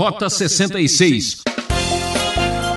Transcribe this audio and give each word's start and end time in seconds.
Rota 0.00 0.30
66. 0.30 1.42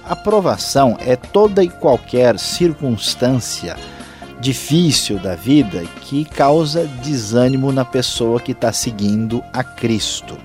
A 0.04 0.14
provação 0.14 0.98
é 1.00 1.16
toda 1.16 1.64
e 1.64 1.70
qualquer 1.70 2.38
circunstância 2.38 3.78
difícil 4.42 5.18
da 5.20 5.34
vida 5.34 5.86
que 6.02 6.26
causa 6.26 6.86
desânimo 7.02 7.72
na 7.72 7.86
pessoa 7.86 8.42
que 8.42 8.52
está 8.52 8.74
seguindo 8.74 9.42
a 9.54 9.64
Cristo. 9.64 10.38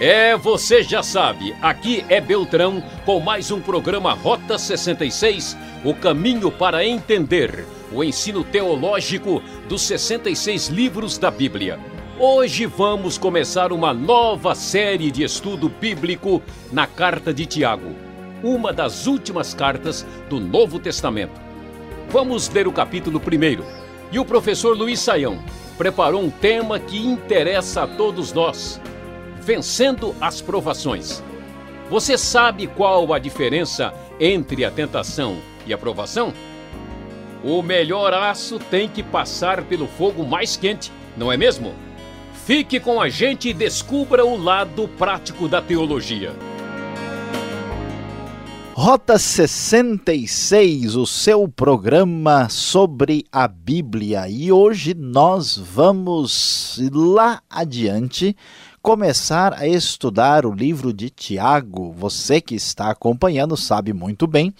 É, 0.00 0.38
você 0.38 0.82
já 0.82 1.02
sabe, 1.02 1.54
aqui 1.60 2.02
é 2.08 2.18
Beltrão 2.18 2.82
com 3.04 3.20
mais 3.20 3.50
um 3.50 3.60
programa 3.60 4.14
Rota 4.14 4.56
66, 4.56 5.54
o 5.84 5.92
caminho 5.92 6.50
para 6.50 6.82
entender 6.82 7.75
o 7.92 8.02
ensino 8.02 8.42
teológico 8.42 9.42
dos 9.68 9.82
66 9.82 10.68
livros 10.68 11.18
da 11.18 11.30
Bíblia. 11.30 11.78
Hoje 12.18 12.66
vamos 12.66 13.18
começar 13.18 13.72
uma 13.72 13.92
nova 13.92 14.54
série 14.54 15.10
de 15.10 15.22
estudo 15.22 15.68
bíblico 15.68 16.42
na 16.72 16.86
carta 16.86 17.32
de 17.32 17.44
Tiago, 17.44 17.94
uma 18.42 18.72
das 18.72 19.06
últimas 19.06 19.52
cartas 19.52 20.06
do 20.28 20.40
Novo 20.40 20.78
Testamento. 20.78 21.40
Vamos 22.08 22.48
ler 22.48 22.66
o 22.66 22.72
capítulo 22.72 23.20
primeiro. 23.20 23.64
E 24.10 24.18
o 24.18 24.24
professor 24.24 24.76
Luiz 24.76 25.00
Saião 25.00 25.38
preparou 25.76 26.22
um 26.22 26.30
tema 26.30 26.78
que 26.78 26.96
interessa 26.96 27.82
a 27.82 27.86
todos 27.86 28.32
nós 28.32 28.80
vencendo 29.46 30.14
as 30.20 30.40
provações. 30.40 31.22
Você 31.88 32.18
sabe 32.18 32.66
qual 32.66 33.12
a 33.14 33.18
diferença 33.18 33.94
entre 34.18 34.64
a 34.64 34.70
tentação 34.72 35.38
e 35.64 35.72
a 35.72 35.78
provação? 35.78 36.32
O 37.48 37.62
melhor 37.62 38.12
aço 38.12 38.58
tem 38.58 38.88
que 38.88 39.04
passar 39.04 39.62
pelo 39.62 39.86
fogo 39.86 40.26
mais 40.26 40.56
quente, 40.56 40.90
não 41.16 41.30
é 41.30 41.36
mesmo? 41.36 41.72
Fique 42.44 42.80
com 42.80 43.00
a 43.00 43.08
gente 43.08 43.50
e 43.50 43.54
descubra 43.54 44.26
o 44.26 44.36
lado 44.36 44.88
prático 44.98 45.46
da 45.46 45.62
teologia. 45.62 46.34
Rota 48.74 49.16
66, 49.16 50.96
o 50.96 51.06
seu 51.06 51.46
programa 51.46 52.48
sobre 52.48 53.24
a 53.30 53.46
Bíblia. 53.46 54.28
E 54.28 54.50
hoje 54.50 54.92
nós 54.92 55.56
vamos 55.56 56.80
lá 56.92 57.40
adiante 57.48 58.36
começar 58.82 59.54
a 59.54 59.68
estudar 59.68 60.44
o 60.44 60.52
livro 60.52 60.92
de 60.92 61.10
Tiago. 61.10 61.92
Você 61.92 62.40
que 62.40 62.56
está 62.56 62.90
acompanhando 62.90 63.56
sabe 63.56 63.92
muito 63.92 64.26
bem 64.26 64.52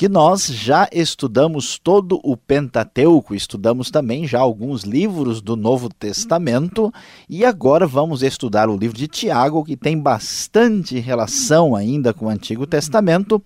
que 0.00 0.08
nós 0.08 0.46
já 0.46 0.88
estudamos 0.90 1.78
todo 1.78 2.18
o 2.24 2.34
Pentateuco, 2.34 3.34
estudamos 3.34 3.90
também 3.90 4.26
já 4.26 4.40
alguns 4.40 4.82
livros 4.82 5.42
do 5.42 5.56
Novo 5.56 5.90
Testamento 5.90 6.90
e 7.28 7.44
agora 7.44 7.86
vamos 7.86 8.22
estudar 8.22 8.70
o 8.70 8.78
livro 8.78 8.96
de 8.96 9.06
Tiago, 9.06 9.62
que 9.62 9.76
tem 9.76 10.00
bastante 10.00 10.98
relação 10.98 11.76
ainda 11.76 12.14
com 12.14 12.24
o 12.24 12.28
Antigo 12.30 12.66
Testamento, 12.66 13.42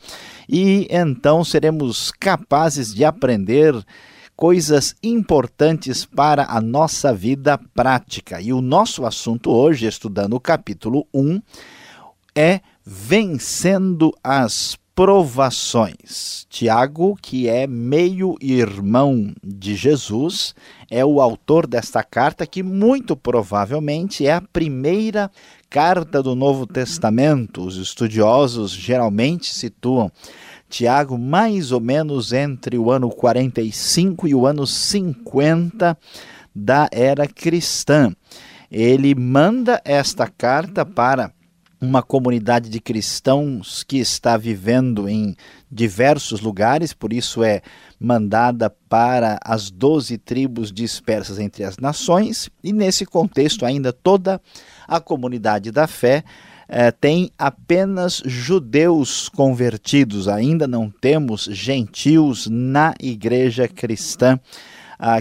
e 0.49 0.87
então 0.93 1.43
seremos 1.43 2.13
capazes 2.13 2.95
de 2.95 3.05
aprender 3.05 3.75
coisas 4.37 4.95
importantes 5.03 6.05
para 6.05 6.47
a 6.49 6.61
nossa 6.61 7.13
vida 7.13 7.59
prática. 7.75 8.41
E 8.41 8.53
o 8.53 8.61
nosso 8.61 9.05
assunto 9.05 9.51
hoje, 9.51 9.89
estudando 9.89 10.35
o 10.35 10.41
capítulo 10.41 11.05
1, 11.13 11.43
é 12.33 12.61
vencendo 12.87 14.13
as 14.23 14.77
provações. 14.95 16.47
Tiago, 16.49 17.17
que 17.21 17.49
é 17.49 17.67
meio-irmão 17.67 19.35
de 19.43 19.75
Jesus, 19.75 20.55
é 20.89 21.05
o 21.05 21.21
autor 21.21 21.67
desta 21.67 22.05
carta, 22.05 22.47
que 22.47 22.63
muito 22.63 23.17
provavelmente 23.17 24.25
é 24.25 24.35
a 24.35 24.41
primeira 24.41 25.31
carta 25.69 26.23
do 26.23 26.37
Novo 26.37 26.65
Testamento. 26.65 27.63
Os 27.63 27.77
estudiosos 27.77 28.71
geralmente 28.71 29.53
situam 29.53 30.13
Tiago, 30.69 31.19
mais 31.19 31.73
ou 31.73 31.81
menos 31.81 32.33
entre 32.33 32.79
o 32.79 32.91
ano 32.91 33.11
45 33.11 34.29
e 34.29 34.35
o 34.35 34.47
ano 34.47 34.65
50 34.67 35.99
da 36.55 36.89
era 36.93 37.27
cristã. 37.27 38.15
Ele 38.71 39.15
manda 39.15 39.81
esta 39.85 40.29
carta 40.29 40.85
para 40.87 41.33
uma 41.85 42.03
comunidade 42.03 42.71
de 42.71 42.81
cristãos 42.81 43.85
que 43.85 43.99
está 43.99 44.37
vivendo 44.37 45.09
em 45.09 45.37
diversos 45.71 46.41
lugares, 46.41 46.93
por 46.93 47.13
isso 47.13 47.45
é 47.45 47.61
mandada 48.01 48.71
para 48.89 49.39
as 49.45 49.71
doze 49.71 50.17
tribos 50.17 50.73
dispersas 50.73 51.39
entre 51.39 51.63
as 51.63 51.77
nações, 51.77 52.49
e 52.63 52.73
nesse 52.73 53.05
contexto 53.05 53.67
ainda 53.67 53.93
toda 53.93 54.41
a 54.89 54.99
comunidade 55.01 55.71
da 55.71 55.87
fé 55.87 56.25
é, 56.67 56.91
tem 56.91 57.31
apenas 57.39 58.23
judeus 58.25 59.29
convertidos, 59.29 60.27
ainda 60.29 60.67
não 60.67 60.91
temos 60.91 61.45
gentios 61.45 62.47
na 62.51 62.95
igreja 62.99 63.69
cristã 63.69 64.41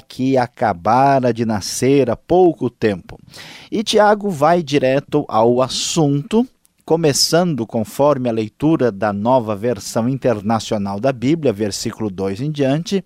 que 0.08 0.38
acabara 0.38 1.34
de 1.34 1.46
nascer 1.46 2.10
há 2.10 2.16
pouco 2.16 2.70
tempo. 2.70 3.20
E 3.72 3.84
Tiago 3.84 4.30
vai 4.30 4.64
direto 4.64 5.26
ao 5.28 5.62
assunto, 5.62 6.48
começando 6.86 7.66
conforme 7.66 8.30
a 8.30 8.34
leitura 8.34 8.92
da 8.92 9.14
nova 9.14 9.56
versão 9.56 10.10
internacional 10.10 11.00
da 11.00 11.12
Bíblia, 11.12 11.54
versículo 11.54 12.10
2 12.10 12.42
em 12.42 12.52
diante, 12.52 13.04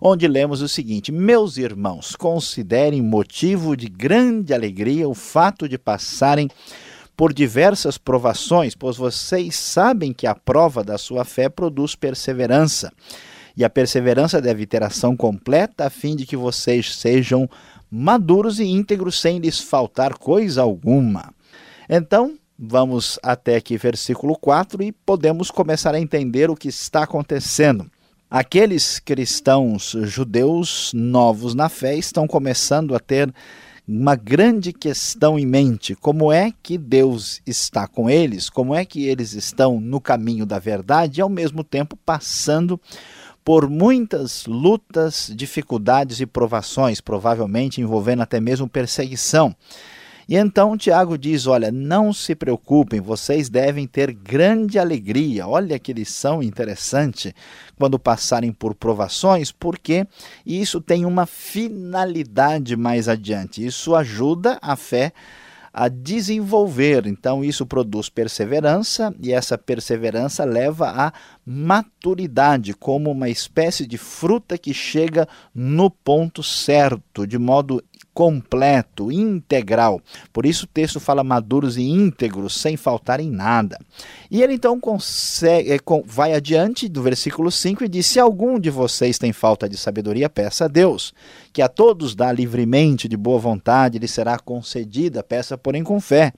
onde 0.00 0.28
lemos 0.28 0.62
o 0.62 0.68
seguinte: 0.68 1.10
Meus 1.10 1.56
irmãos, 1.56 2.14
considerem 2.14 3.02
motivo 3.02 3.76
de 3.76 3.88
grande 3.88 4.54
alegria 4.54 5.08
o 5.08 5.14
fato 5.14 5.68
de 5.68 5.76
passarem 5.76 6.48
por 7.16 7.32
diversas 7.32 7.98
provações, 7.98 8.76
pois 8.76 8.96
vocês 8.96 9.56
sabem 9.56 10.12
que 10.12 10.26
a 10.26 10.36
prova 10.36 10.84
da 10.84 10.96
sua 10.96 11.24
fé 11.24 11.48
produz 11.48 11.96
perseverança. 11.96 12.92
E 13.56 13.64
a 13.64 13.70
perseverança 13.70 14.40
deve 14.40 14.64
ter 14.66 14.84
ação 14.84 15.16
completa, 15.16 15.86
a 15.86 15.90
fim 15.90 16.14
de 16.14 16.24
que 16.24 16.36
vocês 16.36 16.94
sejam 16.94 17.50
maduros 17.90 18.60
e 18.60 18.64
íntegros, 18.64 19.20
sem 19.20 19.40
lhes 19.40 19.58
faltar 19.58 20.16
coisa 20.16 20.62
alguma. 20.62 21.34
Então, 21.88 22.38
vamos 22.58 23.18
até 23.22 23.56
aqui, 23.56 23.78
versículo 23.78 24.36
4, 24.36 24.82
e 24.82 24.90
podemos 24.90 25.50
começar 25.50 25.94
a 25.94 26.00
entender 26.00 26.50
o 26.50 26.56
que 26.56 26.68
está 26.68 27.04
acontecendo. 27.04 27.88
Aqueles 28.28 28.98
cristãos 28.98 29.94
judeus 30.02 30.92
novos 30.92 31.54
na 31.54 31.68
fé 31.68 31.96
estão 31.96 32.26
começando 32.26 32.94
a 32.94 32.98
ter 32.98 33.32
uma 33.86 34.14
grande 34.14 34.70
questão 34.70 35.38
em 35.38 35.46
mente: 35.46 35.94
como 35.94 36.30
é 36.30 36.52
que 36.62 36.76
Deus 36.76 37.40
está 37.46 37.86
com 37.86 38.10
eles, 38.10 38.50
como 38.50 38.74
é 38.74 38.84
que 38.84 39.06
eles 39.06 39.32
estão 39.32 39.80
no 39.80 39.98
caminho 39.98 40.44
da 40.44 40.58
verdade 40.58 41.20
e 41.20 41.22
ao 41.22 41.30
mesmo 41.30 41.64
tempo 41.64 41.96
passando 41.96 42.78
por 43.42 43.66
muitas 43.70 44.44
lutas, 44.44 45.32
dificuldades 45.34 46.20
e 46.20 46.26
provações, 46.26 47.00
provavelmente 47.00 47.80
envolvendo 47.80 48.20
até 48.20 48.38
mesmo 48.38 48.68
perseguição. 48.68 49.56
E 50.28 50.36
então 50.36 50.76
Tiago 50.76 51.16
diz: 51.16 51.46
Olha, 51.46 51.72
não 51.72 52.12
se 52.12 52.34
preocupem, 52.34 53.00
vocês 53.00 53.48
devem 53.48 53.86
ter 53.86 54.12
grande 54.12 54.78
alegria. 54.78 55.48
Olha 55.48 55.78
que 55.78 55.92
lição 55.92 56.42
interessante 56.42 57.34
quando 57.76 57.98
passarem 57.98 58.52
por 58.52 58.74
provações, 58.74 59.50
porque 59.50 60.06
isso 60.44 60.82
tem 60.82 61.06
uma 61.06 61.24
finalidade 61.24 62.76
mais 62.76 63.08
adiante. 63.08 63.64
Isso 63.64 63.94
ajuda 63.94 64.58
a 64.60 64.76
fé 64.76 65.14
a 65.72 65.88
desenvolver. 65.88 67.06
Então, 67.06 67.44
isso 67.44 67.64
produz 67.64 68.08
perseverança 68.08 69.14
e 69.22 69.32
essa 69.32 69.56
perseverança 69.56 70.44
leva 70.44 70.88
à 70.90 71.12
maturidade, 71.46 72.74
como 72.74 73.10
uma 73.10 73.28
espécie 73.30 73.86
de 73.86 73.96
fruta 73.96 74.58
que 74.58 74.74
chega 74.74 75.28
no 75.54 75.88
ponto 75.88 76.42
certo, 76.42 77.26
de 77.26 77.38
modo 77.38 77.82
completo, 78.18 79.12
integral. 79.12 80.00
Por 80.32 80.44
isso 80.44 80.64
o 80.64 80.66
texto 80.66 80.98
fala 80.98 81.22
maduros 81.22 81.76
e 81.76 81.82
íntegros, 81.82 82.60
sem 82.60 82.76
faltar 82.76 83.20
em 83.20 83.30
nada. 83.30 83.78
E 84.28 84.42
ele 84.42 84.54
então 84.54 84.80
consegue, 84.80 85.70
é, 85.70 85.78
vai 86.04 86.34
adiante 86.34 86.88
do 86.88 87.00
versículo 87.00 87.48
5 87.48 87.84
e 87.84 87.88
diz: 87.88 88.06
Se 88.06 88.18
algum 88.18 88.58
de 88.58 88.70
vocês 88.70 89.18
tem 89.18 89.32
falta 89.32 89.68
de 89.68 89.76
sabedoria, 89.76 90.28
peça 90.28 90.64
a 90.64 90.68
Deus, 90.68 91.14
que 91.52 91.62
a 91.62 91.68
todos 91.68 92.16
dá 92.16 92.32
livremente, 92.32 93.06
de 93.06 93.16
boa 93.16 93.38
vontade, 93.38 94.00
lhe 94.00 94.08
será 94.08 94.36
concedida, 94.36 95.22
peça, 95.22 95.56
porém, 95.56 95.84
com 95.84 96.00
fé, 96.00 96.32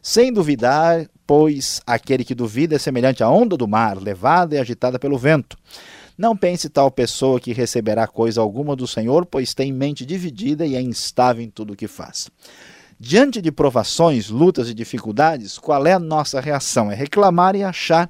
sem 0.00 0.32
duvidar, 0.32 1.06
pois 1.26 1.82
aquele 1.86 2.24
que 2.24 2.34
duvida 2.34 2.76
é 2.76 2.78
semelhante 2.78 3.22
à 3.22 3.28
onda 3.28 3.58
do 3.58 3.68
mar, 3.68 3.98
levada 4.02 4.54
e 4.54 4.58
agitada 4.58 4.98
pelo 4.98 5.18
vento. 5.18 5.58
Não 6.16 6.36
pense 6.36 6.68
tal 6.70 6.90
pessoa 6.90 7.38
que 7.38 7.52
receberá 7.52 8.06
coisa 8.06 8.40
alguma 8.40 8.74
do 8.74 8.86
Senhor, 8.86 9.26
pois 9.26 9.52
tem 9.52 9.72
mente 9.72 10.06
dividida 10.06 10.64
e 10.64 10.74
é 10.74 10.80
instável 10.80 11.44
em 11.44 11.50
tudo 11.50 11.74
o 11.74 11.76
que 11.76 11.86
faz. 11.86 12.30
Diante 12.98 13.42
de 13.42 13.52
provações, 13.52 14.30
lutas 14.30 14.70
e 14.70 14.74
dificuldades, 14.74 15.58
qual 15.58 15.86
é 15.86 15.92
a 15.92 15.98
nossa 15.98 16.40
reação? 16.40 16.90
É 16.90 16.94
reclamar 16.94 17.54
e 17.54 17.62
achar 17.62 18.08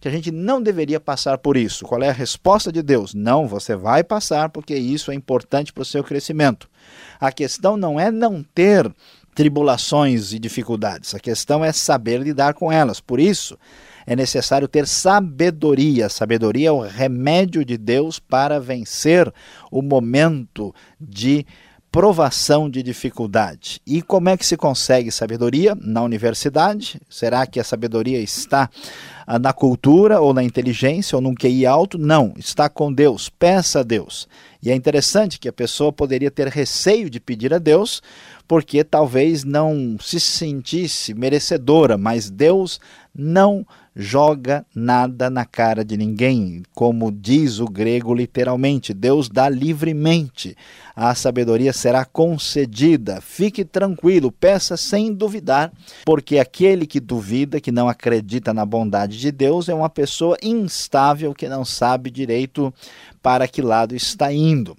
que 0.00 0.06
a 0.06 0.10
gente 0.12 0.30
não 0.30 0.62
deveria 0.62 1.00
passar 1.00 1.38
por 1.38 1.56
isso. 1.56 1.84
Qual 1.84 2.00
é 2.00 2.08
a 2.08 2.12
resposta 2.12 2.70
de 2.70 2.80
Deus? 2.80 3.14
Não, 3.14 3.48
você 3.48 3.74
vai 3.74 4.04
passar 4.04 4.48
porque 4.50 4.76
isso 4.76 5.10
é 5.10 5.14
importante 5.14 5.72
para 5.72 5.82
o 5.82 5.84
seu 5.84 6.04
crescimento. 6.04 6.68
A 7.18 7.32
questão 7.32 7.76
não 7.76 7.98
é 7.98 8.12
não 8.12 8.44
ter 8.54 8.88
tribulações 9.34 10.32
e 10.32 10.38
dificuldades, 10.38 11.14
a 11.14 11.20
questão 11.20 11.64
é 11.64 11.72
saber 11.72 12.20
lidar 12.20 12.54
com 12.54 12.72
elas. 12.72 13.00
Por 13.00 13.20
isso, 13.20 13.58
é 14.08 14.16
necessário 14.16 14.66
ter 14.66 14.86
sabedoria. 14.86 16.08
Sabedoria 16.08 16.70
é 16.70 16.72
o 16.72 16.80
remédio 16.80 17.62
de 17.62 17.76
Deus 17.76 18.18
para 18.18 18.58
vencer 18.58 19.30
o 19.70 19.82
momento 19.82 20.74
de 20.98 21.44
provação 21.92 22.70
de 22.70 22.82
dificuldade. 22.82 23.82
E 23.86 24.00
como 24.00 24.30
é 24.30 24.36
que 24.36 24.46
se 24.46 24.56
consegue 24.56 25.12
sabedoria? 25.12 25.76
Na 25.78 26.02
universidade? 26.02 26.98
Será 27.08 27.46
que 27.46 27.60
a 27.60 27.64
sabedoria 27.64 28.18
está 28.18 28.70
ah, 29.26 29.38
na 29.38 29.52
cultura 29.52 30.20
ou 30.20 30.32
na 30.32 30.42
inteligência 30.42 31.16
ou 31.16 31.20
num 31.20 31.34
QI 31.34 31.66
alto? 31.66 31.98
Não, 31.98 32.32
está 32.38 32.66
com 32.70 32.90
Deus. 32.90 33.28
Peça 33.28 33.80
a 33.80 33.82
Deus. 33.82 34.26
E 34.62 34.70
é 34.70 34.74
interessante 34.74 35.38
que 35.38 35.48
a 35.48 35.52
pessoa 35.52 35.92
poderia 35.92 36.30
ter 36.30 36.48
receio 36.48 37.10
de 37.10 37.20
pedir 37.20 37.52
a 37.52 37.58
Deus, 37.58 38.02
porque 38.48 38.82
talvez 38.82 39.44
não 39.44 39.98
se 40.00 40.18
sentisse 40.18 41.12
merecedora, 41.12 41.98
mas 41.98 42.30
Deus 42.30 42.80
não 43.14 43.66
joga 43.94 44.64
nada 44.72 45.28
na 45.28 45.44
cara 45.44 45.84
de 45.84 45.96
ninguém, 45.96 46.62
como 46.72 47.10
diz 47.10 47.58
o 47.58 47.66
grego 47.66 48.14
literalmente. 48.14 48.94
Deus 48.94 49.28
dá 49.28 49.48
livremente. 49.48 50.56
A 50.94 51.14
sabedoria 51.16 51.72
será 51.72 52.04
concedida. 52.04 53.20
Fique 53.20 53.64
tranquilo, 53.64 54.30
peça 54.30 54.76
sem 54.76 55.12
duvidar, 55.12 55.72
porque 56.06 56.38
aquele 56.38 56.86
que 56.86 57.00
duvida, 57.00 57.60
que 57.60 57.72
não 57.72 57.88
acredita 57.88 58.54
na 58.54 58.64
bondade 58.64 59.18
de 59.18 59.32
Deus, 59.32 59.68
é 59.68 59.74
uma 59.74 59.90
pessoa 59.90 60.38
instável 60.42 61.34
que 61.34 61.48
não 61.48 61.64
sabe 61.64 62.08
direito 62.08 62.72
para 63.20 63.48
que 63.48 63.60
lado 63.60 63.96
está 63.96 64.32
indo. 64.32 64.76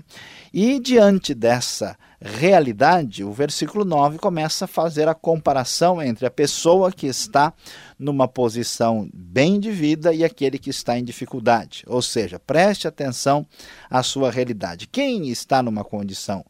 E 0.53 0.79
diante 0.79 1.35
dessa 1.35 1.95
realidade, 2.21 3.23
o 3.23 3.31
versículo 3.31 3.85
9 3.85 4.17
começa 4.17 4.65
a 4.65 4.67
fazer 4.67 5.07
a 5.07 5.15
comparação 5.15 6.01
entre 6.01 6.25
a 6.25 6.31
pessoa 6.31 6.91
que 6.91 7.07
está 7.07 7.53
numa 7.97 8.27
posição 8.27 9.09
bem 9.13 9.59
de 9.59 9.71
vida 9.71 10.13
e 10.13 10.23
aquele 10.23 10.59
que 10.59 10.69
está 10.69 10.99
em 10.99 11.03
dificuldade. 11.03 11.83
Ou 11.87 12.01
seja, 12.01 12.37
preste 12.37 12.87
atenção 12.87 13.47
à 13.89 14.03
sua 14.03 14.29
realidade. 14.29 14.87
Quem 14.87 15.29
está 15.29 15.63
numa 15.63 15.83
condição 15.83 16.45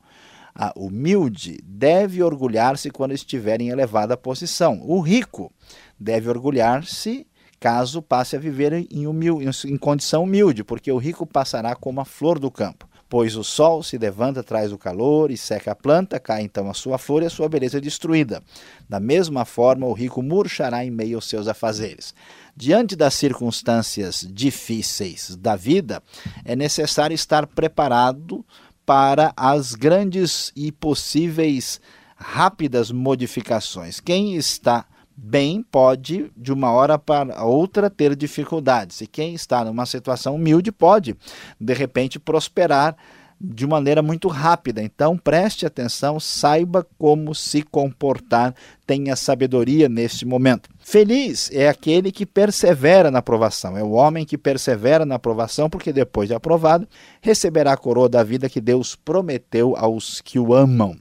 ah, 0.55 0.73
humilde 0.75 1.59
deve 1.63 2.23
orgulhar-se 2.23 2.89
quando 2.89 3.13
estiver 3.13 3.61
em 3.61 3.69
elevada 3.69 4.17
posição. 4.17 4.81
O 4.83 4.99
rico 4.99 5.53
deve 5.99 6.29
orgulhar-se 6.29 7.27
caso 7.59 8.01
passe 8.01 8.35
a 8.35 8.39
viver 8.39 8.73
em, 8.89 9.05
humil 9.05 9.39
em 9.41 9.77
condição 9.77 10.23
humilde, 10.23 10.63
porque 10.63 10.91
o 10.91 10.97
rico 10.97 11.25
passará 11.25 11.75
como 11.75 11.99
a 11.99 12.05
flor 12.05 12.39
do 12.39 12.49
campo. 12.49 12.88
Pois 13.09 13.35
o 13.35 13.43
sol 13.43 13.81
se 13.81 13.97
levanta, 13.97 14.43
traz 14.43 14.71
o 14.71 14.77
calor 14.77 15.31
e 15.31 15.37
seca 15.37 15.71
a 15.71 15.75
planta, 15.75 16.19
cai 16.19 16.43
então 16.43 16.69
a 16.69 16.75
sua 16.75 16.99
flor 16.99 17.23
e 17.23 17.25
a 17.25 17.29
sua 17.29 17.49
beleza 17.49 17.79
é 17.79 17.81
destruída. 17.81 18.43
Da 18.87 18.99
mesma 18.99 19.45
forma, 19.45 19.87
o 19.87 19.93
rico 19.93 20.21
murchará 20.21 20.85
em 20.85 20.91
meio 20.91 21.17
aos 21.17 21.27
seus 21.27 21.47
afazeres. 21.47 22.13
Diante 22.55 22.95
das 22.95 23.15
circunstâncias 23.15 24.27
difíceis 24.29 25.35
da 25.35 25.55
vida, 25.55 26.03
é 26.45 26.55
necessário 26.55 27.15
estar 27.15 27.47
preparado 27.47 28.45
para 28.85 29.33
as 29.35 29.73
grandes 29.73 30.51
e 30.55 30.71
possíveis 30.71 31.81
rápidas 32.15 32.91
modificações. 32.91 33.99
Quem 33.99 34.35
está 34.35 34.85
bem 35.21 35.61
pode, 35.61 36.31
de 36.35 36.53
uma 36.53 36.71
hora 36.71 36.97
para 36.97 37.43
outra, 37.43 37.89
ter 37.89 38.15
dificuldades. 38.15 39.01
E 39.01 39.07
quem 39.07 39.33
está 39.33 39.65
numa 39.65 39.85
situação 39.85 40.35
humilde 40.35 40.71
pode, 40.71 41.15
de 41.59 41.73
repente, 41.73 42.17
prosperar 42.17 42.95
de 43.41 43.65
maneira 43.65 44.01
muito 44.01 44.27
rápida. 44.27 44.81
Então, 44.81 45.17
preste 45.17 45.65
atenção, 45.65 46.19
saiba 46.19 46.85
como 46.97 47.33
se 47.33 47.61
comportar, 47.61 48.53
tenha 48.85 49.15
sabedoria 49.15 49.87
neste 49.87 50.25
momento. 50.25 50.69
Feliz 50.79 51.49
é 51.53 51.69
aquele 51.69 52.11
que 52.11 52.25
persevera 52.25 53.09
na 53.09 53.19
aprovação, 53.19 53.77
é 53.77 53.83
o 53.83 53.91
homem 53.91 54.25
que 54.25 54.37
persevera 54.37 55.05
na 55.05 55.15
aprovação, 55.15 55.69
porque 55.69 55.93
depois 55.93 56.27
de 56.27 56.35
aprovado, 56.35 56.87
receberá 57.21 57.73
a 57.73 57.77
coroa 57.77 58.09
da 58.09 58.23
vida 58.23 58.49
que 58.49 58.59
Deus 58.59 58.95
prometeu 58.95 59.73
aos 59.77 60.19
que 60.19 60.37
o 60.37 60.53
amam, 60.53 60.97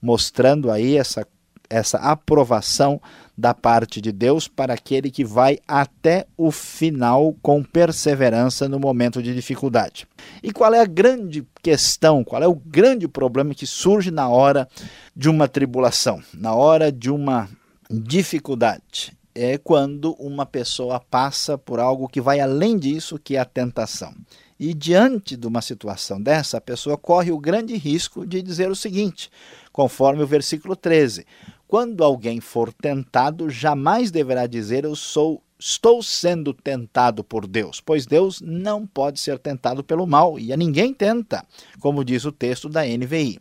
mostrando 0.00 0.70
aí 0.70 0.96
essa 0.96 1.26
essa 1.72 1.96
aprovação 1.98 3.00
da 3.42 3.52
parte 3.52 4.00
de 4.00 4.12
Deus 4.12 4.46
para 4.46 4.74
aquele 4.74 5.10
que 5.10 5.24
vai 5.24 5.58
até 5.66 6.26
o 6.36 6.52
final 6.52 7.34
com 7.42 7.60
perseverança 7.60 8.68
no 8.68 8.78
momento 8.78 9.20
de 9.20 9.34
dificuldade. 9.34 10.06
E 10.44 10.52
qual 10.52 10.72
é 10.72 10.80
a 10.80 10.86
grande 10.86 11.44
questão, 11.60 12.22
qual 12.22 12.40
é 12.40 12.46
o 12.46 12.54
grande 12.54 13.08
problema 13.08 13.52
que 13.52 13.66
surge 13.66 14.12
na 14.12 14.28
hora 14.28 14.68
de 15.16 15.28
uma 15.28 15.48
tribulação, 15.48 16.22
na 16.32 16.54
hora 16.54 16.92
de 16.92 17.10
uma 17.10 17.48
dificuldade? 17.90 19.12
É 19.34 19.58
quando 19.58 20.12
uma 20.20 20.46
pessoa 20.46 21.00
passa 21.00 21.58
por 21.58 21.80
algo 21.80 22.06
que 22.06 22.20
vai 22.20 22.38
além 22.38 22.78
disso, 22.78 23.18
que 23.18 23.34
é 23.34 23.40
a 23.40 23.44
tentação. 23.44 24.14
E 24.56 24.72
diante 24.72 25.36
de 25.36 25.48
uma 25.48 25.60
situação 25.60 26.22
dessa, 26.22 26.58
a 26.58 26.60
pessoa 26.60 26.96
corre 26.96 27.32
o 27.32 27.38
grande 27.40 27.74
risco 27.76 28.24
de 28.24 28.40
dizer 28.40 28.70
o 28.70 28.76
seguinte, 28.76 29.28
conforme 29.72 30.22
o 30.22 30.26
versículo 30.28 30.76
13: 30.76 31.26
quando 31.72 32.04
alguém 32.04 32.38
for 32.38 32.70
tentado, 32.70 33.48
jamais 33.48 34.10
deverá 34.10 34.46
dizer 34.46 34.84
eu 34.84 34.94
sou 34.94 35.42
estou 35.58 36.02
sendo 36.02 36.52
tentado 36.52 37.24
por 37.24 37.46
Deus, 37.46 37.80
pois 37.80 38.04
Deus 38.04 38.42
não 38.42 38.86
pode 38.86 39.18
ser 39.18 39.38
tentado 39.38 39.82
pelo 39.82 40.06
mal 40.06 40.38
e 40.38 40.52
a 40.52 40.56
ninguém 40.58 40.92
tenta, 40.92 41.42
como 41.80 42.04
diz 42.04 42.26
o 42.26 42.30
texto 42.30 42.68
da 42.68 42.84
NVI. 42.84 43.40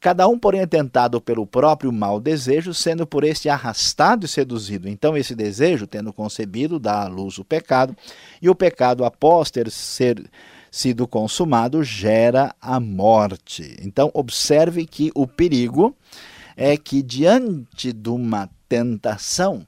Cada 0.00 0.26
um, 0.26 0.38
porém, 0.38 0.62
é 0.62 0.66
tentado 0.66 1.20
pelo 1.20 1.46
próprio 1.46 1.92
mau 1.92 2.18
desejo, 2.18 2.72
sendo 2.72 3.06
por 3.06 3.24
este 3.24 3.50
arrastado 3.50 4.24
e 4.24 4.28
seduzido. 4.28 4.88
Então, 4.88 5.14
esse 5.14 5.34
desejo, 5.34 5.86
tendo 5.86 6.14
concebido, 6.14 6.78
dá 6.78 7.02
à 7.02 7.08
luz 7.08 7.36
o 7.36 7.44
pecado, 7.44 7.94
e 8.40 8.48
o 8.48 8.54
pecado, 8.54 9.04
após 9.04 9.50
ter 9.50 9.70
ser, 9.70 10.18
sido 10.70 11.06
consumado, 11.06 11.84
gera 11.84 12.54
a 12.58 12.80
morte. 12.80 13.76
Então, 13.82 14.10
observe 14.14 14.86
que 14.86 15.12
o 15.14 15.26
perigo 15.26 15.94
é 16.62 16.76
que 16.76 17.02
diante 17.02 17.90
de 17.90 18.10
uma 18.10 18.50
tentação, 18.68 19.66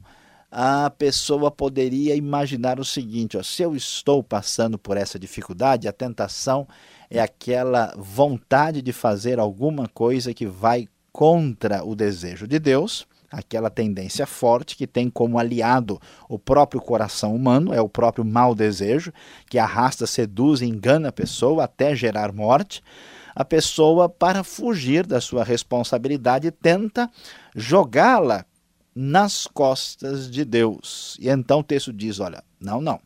a 0.50 0.90
pessoa 0.90 1.50
poderia 1.50 2.14
imaginar 2.14 2.78
o 2.78 2.84
seguinte: 2.84 3.38
ó, 3.38 3.42
se 3.42 3.62
eu 3.62 3.74
estou 3.74 4.22
passando 4.22 4.76
por 4.76 4.98
essa 4.98 5.18
dificuldade, 5.18 5.88
a 5.88 5.92
tentação 5.92 6.68
é 7.10 7.18
aquela 7.18 7.94
vontade 7.96 8.82
de 8.82 8.92
fazer 8.92 9.40
alguma 9.40 9.88
coisa 9.88 10.34
que 10.34 10.44
vai 10.44 10.86
contra 11.10 11.82
o 11.82 11.94
desejo 11.94 12.46
de 12.46 12.58
Deus, 12.58 13.06
aquela 13.30 13.70
tendência 13.70 14.26
forte 14.26 14.76
que 14.76 14.86
tem 14.86 15.08
como 15.08 15.38
aliado 15.38 15.98
o 16.28 16.38
próprio 16.38 16.78
coração 16.78 17.34
humano, 17.34 17.72
é 17.72 17.80
o 17.80 17.88
próprio 17.88 18.22
mau 18.22 18.54
desejo, 18.54 19.14
que 19.48 19.58
arrasta, 19.58 20.06
seduz 20.06 20.60
engana 20.60 21.08
a 21.08 21.12
pessoa 21.12 21.64
até 21.64 21.96
gerar 21.96 22.34
morte 22.34 22.82
a 23.34 23.44
pessoa, 23.44 24.08
para 24.08 24.44
fugir 24.44 25.06
da 25.06 25.20
sua 25.20 25.44
responsabilidade, 25.44 26.50
tenta 26.50 27.10
jogá-la 27.54 28.44
nas 28.94 29.46
costas 29.46 30.30
de 30.30 30.44
Deus. 30.44 31.16
E 31.20 31.28
então 31.28 31.60
o 31.60 31.64
texto 31.64 31.92
diz: 31.92 32.20
olha, 32.20 32.42
não, 32.60 32.80
não. 32.80 33.00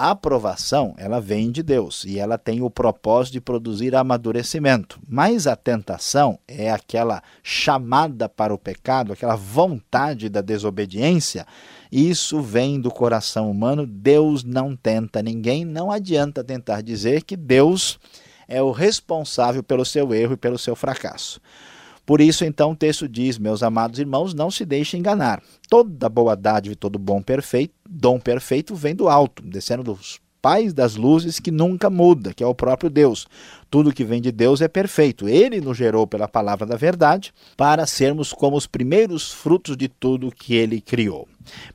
A 0.00 0.10
aprovação, 0.10 0.94
ela 0.96 1.20
vem 1.20 1.50
de 1.50 1.60
Deus 1.60 2.04
e 2.04 2.20
ela 2.20 2.38
tem 2.38 2.62
o 2.62 2.70
propósito 2.70 3.32
de 3.32 3.40
produzir 3.40 3.96
amadurecimento. 3.96 5.00
Mas 5.08 5.48
a 5.48 5.56
tentação 5.56 6.38
é 6.46 6.70
aquela 6.70 7.20
chamada 7.42 8.28
para 8.28 8.54
o 8.54 8.58
pecado, 8.58 9.12
aquela 9.12 9.34
vontade 9.34 10.28
da 10.28 10.40
desobediência. 10.40 11.44
Isso 11.90 12.40
vem 12.40 12.80
do 12.80 12.92
coração 12.92 13.50
humano. 13.50 13.88
Deus 13.88 14.44
não 14.44 14.76
tenta 14.76 15.20
ninguém. 15.20 15.64
Não 15.64 15.90
adianta 15.90 16.44
tentar 16.44 16.80
dizer 16.80 17.24
que 17.24 17.36
Deus 17.36 17.98
é 18.48 18.62
o 18.62 18.70
responsável 18.70 19.62
pelo 19.62 19.84
seu 19.84 20.12
erro 20.14 20.32
e 20.32 20.36
pelo 20.36 20.58
seu 20.58 20.74
fracasso. 20.74 21.40
Por 22.06 22.22
isso, 22.22 22.42
então, 22.42 22.70
o 22.70 22.76
texto 22.76 23.06
diz, 23.06 23.36
meus 23.36 23.62
amados 23.62 23.98
irmãos, 23.98 24.32
não 24.32 24.50
se 24.50 24.64
deixem 24.64 25.00
enganar. 25.00 25.42
Toda 25.68 26.08
boa 26.08 26.34
dádiva 26.34 26.72
e 26.72 26.76
todo 26.76 26.98
bom 26.98 27.20
perfeito, 27.20 27.74
dom 27.86 28.18
perfeito 28.18 28.74
vem 28.74 28.94
do 28.94 29.10
alto, 29.10 29.42
descendo 29.42 29.82
dos 29.84 30.18
pais 30.40 30.72
das 30.72 30.96
luzes 30.96 31.38
que 31.38 31.50
nunca 31.50 31.90
muda, 31.90 32.32
que 32.32 32.42
é 32.42 32.46
o 32.46 32.54
próprio 32.54 32.88
Deus. 32.88 33.26
Tudo 33.70 33.92
que 33.92 34.04
vem 34.04 34.22
de 34.22 34.32
Deus 34.32 34.62
é 34.62 34.68
perfeito. 34.68 35.28
Ele 35.28 35.60
nos 35.60 35.76
gerou 35.76 36.06
pela 36.06 36.26
palavra 36.26 36.64
da 36.64 36.76
verdade 36.76 37.32
para 37.56 37.86
sermos 37.86 38.32
como 38.32 38.56
os 38.56 38.66
primeiros 38.66 39.30
frutos 39.30 39.76
de 39.76 39.88
tudo 39.88 40.32
que 40.32 40.54
ele 40.54 40.80
criou. 40.80 41.28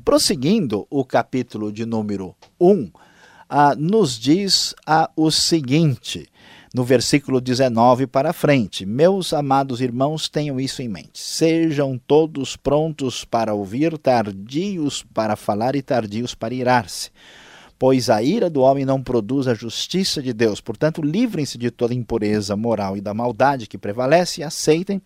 Prosseguindo, 0.03 0.87
o 0.89 1.05
capítulo 1.05 1.71
de 1.71 1.85
número 1.85 2.35
1 2.59 2.89
ah, 3.47 3.75
nos 3.77 4.17
diz 4.17 4.73
ah, 4.87 5.11
o 5.15 5.29
seguinte: 5.29 6.27
no 6.73 6.83
versículo 6.83 7.39
19 7.39 8.07
para 8.07 8.33
frente. 8.33 8.83
Meus 8.83 9.31
amados 9.31 9.79
irmãos, 9.79 10.27
tenham 10.27 10.59
isso 10.59 10.81
em 10.81 10.89
mente. 10.89 11.19
Sejam 11.19 11.99
todos 12.07 12.57
prontos 12.57 13.23
para 13.23 13.53
ouvir, 13.53 13.95
tardios 13.99 15.05
para 15.13 15.35
falar 15.35 15.75
e 15.75 15.83
tardios 15.83 16.33
para 16.33 16.53
irar-se. 16.53 17.11
pois 17.77 18.09
a 18.09 18.23
ira 18.23 18.49
do 18.49 18.61
homem 18.61 18.85
não 18.85 19.03
produz 19.03 19.45
a 19.45 19.53
justiça 19.53 20.21
de 20.21 20.33
Deus. 20.33 20.61
Portanto, 20.61 21.01
livrem-se 21.01 21.57
de 21.57 21.69
toda 21.69 21.93
impureza 21.93 22.55
moral 22.55 22.95
e 22.95 23.01
da 23.01 23.13
maldade 23.13 23.67
que 23.67 23.77
prevalece 23.77 24.41
e 24.41 24.43
aceitem 24.43 25.01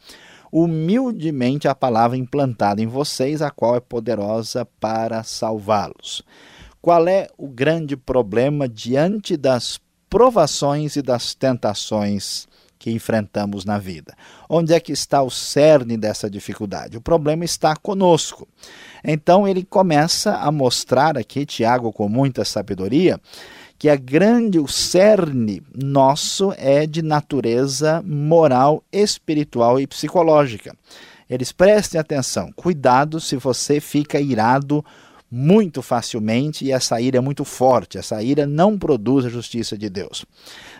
humildemente 0.51 1.67
a 1.67 1.75
palavra 1.75 2.15
implantada 2.15 2.81
em 2.81 2.87
vocês, 2.87 3.41
a 3.41 3.49
qual 3.49 3.75
é 3.75 3.79
poderosa 3.79 4.65
para 4.79 5.23
salvá-los. 5.23 6.23
Qual 6.81 7.07
é 7.07 7.27
o 7.37 7.47
grande 7.47 7.97
problema 7.97 8.69
diante 8.69 9.35
das 9.35 9.79
provações 10.09 10.95
e 10.95 11.01
das 11.01 11.33
tentações 11.33 12.47
que 12.79 12.91
enfrentamos 12.91 13.65
na 13.65 13.77
vida? 13.77 14.15
Onde 14.49 14.73
é 14.73 14.79
que 14.79 14.91
está 14.91 15.21
o 15.21 15.29
cerne 15.29 15.97
dessa 15.97 16.29
dificuldade? 16.29 16.97
O 16.97 17.01
problema 17.01 17.43
está 17.43 17.75
conosco. 17.75 18.47
Então 19.03 19.47
ele 19.47 19.63
começa 19.63 20.35
a 20.35 20.51
mostrar 20.51 21.17
aqui, 21.17 21.45
Tiago, 21.45 21.91
com 21.91 22.07
muita 22.07 22.45
sabedoria, 22.45 23.19
que 23.79 23.89
a 23.89 23.95
grande, 23.95 24.59
o 24.59 24.67
cerne 24.67 25.61
nosso 25.73 26.53
é 26.57 26.87
de 26.87 27.01
natureza 27.01 28.01
moral, 28.05 28.83
espiritual 28.91 29.79
e 29.79 29.85
psicológica. 29.85 30.75
Eles 31.29 31.51
prestem 31.51 31.99
atenção, 31.99 32.51
cuidado 32.55 33.19
se 33.19 33.35
você 33.35 33.79
fica 33.79 34.19
irado 34.19 34.83
muito 35.29 35.81
facilmente 35.81 36.65
e 36.65 36.71
essa 36.71 36.99
ira 37.01 37.17
é 37.17 37.21
muito 37.21 37.43
forte. 37.43 37.97
Essa 37.97 38.21
ira 38.23 38.45
não 38.45 38.77
produz 38.77 39.25
a 39.25 39.29
justiça 39.29 39.77
de 39.77 39.89
Deus. 39.89 40.25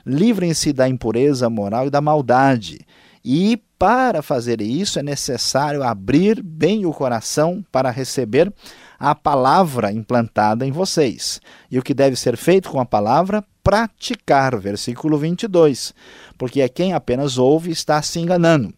Livrem-se 0.06 0.72
da 0.72 0.88
impureza 0.88 1.50
moral 1.50 1.88
e 1.88 1.90
da 1.90 2.02
maldade. 2.02 2.80
E 3.24 3.62
para 3.78 4.22
fazer 4.22 4.62
isso 4.62 4.98
é 5.00 5.04
necessário 5.04 5.84
abrir 5.84 6.42
bem 6.42 6.86
o 6.86 6.94
coração 6.94 7.64
para 7.72 7.92
receber 7.92 8.52
a 8.98 9.14
palavra 9.14 9.92
implantada 9.92 10.66
em 10.66 10.72
vocês. 10.72 11.40
E 11.70 11.78
o 11.78 11.84
que 11.84 11.94
deve 11.94 12.16
ser 12.16 12.38
feito 12.38 12.70
com 12.70 12.80
a 12.80 12.86
palavra? 12.86 13.44
Praticar, 13.62 14.58
versículo 14.58 15.18
22. 15.18 15.94
Porque 16.38 16.62
é 16.62 16.70
quem 16.70 16.94
apenas 16.94 17.38
ouve 17.38 17.70
está 17.70 18.02
se 18.02 18.18
enganando. 18.20 18.74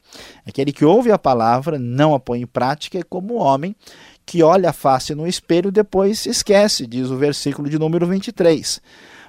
Aquele 0.45 0.73
que 0.73 0.83
ouve 0.83 1.11
a 1.11 1.19
palavra, 1.19 1.77
não 1.77 2.13
a 2.13 2.19
põe 2.19 2.41
em 2.41 2.47
prática, 2.47 2.97
é 2.97 3.03
como 3.03 3.35
o 3.35 3.37
homem 3.37 3.75
que 4.29 4.43
olha 4.43 4.69
a 4.69 4.73
face 4.73 5.15
no 5.15 5.25
espelho 5.25 5.71
depois 5.71 6.27
esquece, 6.27 6.85
diz 6.85 7.09
o 7.09 7.17
versículo 7.17 7.67
de 7.67 7.79
número 7.79 8.05
23. 8.05 8.79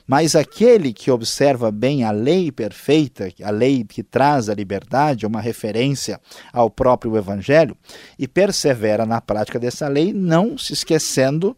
Mas 0.06 0.36
aquele 0.36 0.92
que 0.92 1.10
observa 1.10 1.70
bem 1.70 2.04
a 2.04 2.10
lei 2.10 2.52
perfeita, 2.52 3.32
a 3.42 3.48
lei 3.48 3.82
que 3.82 4.02
traz 4.02 4.50
a 4.50 4.54
liberdade, 4.54 5.24
uma 5.24 5.40
referência 5.40 6.20
ao 6.52 6.68
próprio 6.68 7.16
Evangelho, 7.16 7.74
e 8.18 8.28
persevera 8.28 9.06
na 9.06 9.22
prática 9.22 9.58
dessa 9.58 9.88
lei, 9.88 10.12
não 10.12 10.58
se 10.58 10.74
esquecendo 10.74 11.56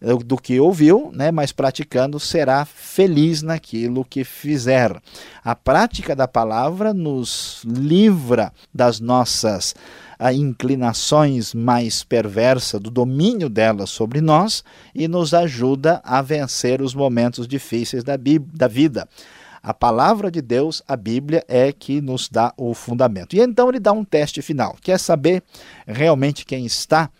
eh, 0.00 0.14
do 0.24 0.38
que 0.38 0.58
ouviu, 0.58 1.10
né, 1.12 1.30
mas 1.30 1.52
praticando, 1.52 2.18
será 2.18 2.64
feliz 2.64 3.42
naquilo 3.42 4.02
que 4.02 4.24
fizer. 4.24 4.98
A 5.44 5.54
prática 5.54 6.16
da 6.16 6.26
palavra 6.26 6.94
nos 6.94 7.62
livra 7.66 8.50
das 8.72 8.98
nossas 8.98 9.74
a 10.18 10.32
inclinações 10.32 11.54
mais 11.54 12.02
perversas, 12.02 12.80
do 12.80 12.90
domínio 12.90 13.48
delas 13.48 13.90
sobre 13.90 14.20
nós 14.20 14.64
e 14.94 15.06
nos 15.06 15.32
ajuda 15.32 16.00
a 16.04 16.20
vencer 16.20 16.82
os 16.82 16.94
momentos 16.94 17.46
difíceis 17.46 18.02
da, 18.02 18.14
da 18.52 18.66
vida. 18.66 19.08
A 19.62 19.74
palavra 19.74 20.30
de 20.30 20.40
Deus, 20.40 20.82
a 20.88 20.96
Bíblia, 20.96 21.44
é 21.46 21.72
que 21.72 22.00
nos 22.00 22.28
dá 22.28 22.52
o 22.56 22.74
fundamento. 22.74 23.36
E 23.36 23.40
então 23.40 23.68
ele 23.68 23.80
dá 23.80 23.92
um 23.92 24.04
teste 24.04 24.40
final. 24.40 24.76
Quer 24.80 24.98
saber 24.98 25.42
realmente 25.86 26.44
quem 26.44 26.64
está 26.64 27.10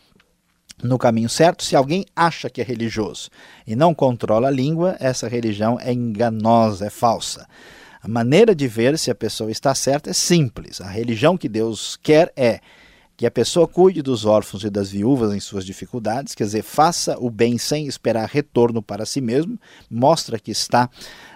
no 0.83 0.99
caminho 0.99 1.29
certo? 1.29 1.65
Se 1.65 1.77
alguém 1.77 2.07
acha 2.15 2.49
que 2.49 2.61
é 2.61 2.65
religioso 2.65 3.31
e 3.67 3.75
não 3.75 3.95
controla 3.95 4.49
a 4.49 4.53
língua, 4.53 4.97
essa 5.01 5.29
religião 5.29 5.79
é 5.81 5.93
enganosa, 5.93 6.87
é 6.87 6.91
falsa. 6.91 7.47
A 8.01 8.07
maneira 8.07 8.55
de 8.55 8.69
ver 8.69 8.97
se 8.97 9.11
a 9.11 9.15
pessoa 9.15 9.51
está 9.51 9.75
certa 9.75 10.11
é 10.11 10.13
simples. 10.13 10.81
A 10.81 10.89
religião 10.89 11.37
que 11.37 11.49
Deus 11.49 11.99
quer 12.01 12.33
é 12.37 12.61
que 13.19 13.27
a 13.27 13.31
pessoa 13.33 13.67
cuide 13.67 14.01
dos 14.01 14.25
órfãos 14.25 14.63
e 14.63 14.71
das 14.71 14.93
viúvas 14.93 15.35
em 15.35 15.41
suas 15.41 15.67
dificuldades, 15.67 16.37
quer 16.37 16.45
dizer, 16.45 16.63
faça 16.63 17.17
o 17.19 17.29
bem 17.29 17.59
sem 17.59 17.89
esperar 17.89 18.29
retorno 18.29 18.81
para 18.81 19.05
si 19.05 19.21
mesmo, 19.21 19.59
mostra 19.91 20.39
que 20.39 20.53
está 20.53 20.89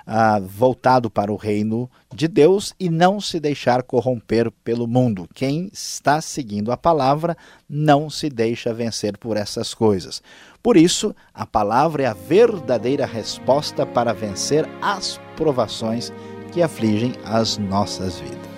ah, 0.06 0.38
voltado 0.38 1.10
para 1.10 1.32
o 1.32 1.36
reino 1.36 1.90
de 2.14 2.28
Deus 2.28 2.72
e 2.78 2.88
não 2.88 3.20
se 3.20 3.40
deixar 3.40 3.82
corromper 3.82 4.48
pelo 4.62 4.86
mundo. 4.86 5.28
Quem 5.34 5.68
está 5.72 6.20
seguindo 6.20 6.70
a 6.70 6.76
palavra 6.76 7.36
não 7.68 8.08
se 8.08 8.30
deixa 8.30 8.72
vencer 8.72 9.18
por 9.18 9.36
essas 9.36 9.74
coisas. 9.74 10.22
Por 10.62 10.76
isso, 10.76 11.12
a 11.34 11.44
palavra 11.44 12.04
é 12.04 12.06
a 12.06 12.14
verdadeira 12.14 13.04
resposta 13.04 13.84
para 13.84 14.12
vencer 14.12 14.68
as 14.80 15.20
provações 15.34 16.12
que 16.52 16.62
afligem 16.62 17.12
as 17.24 17.58
nossas 17.58 18.20
vidas. 18.20 18.51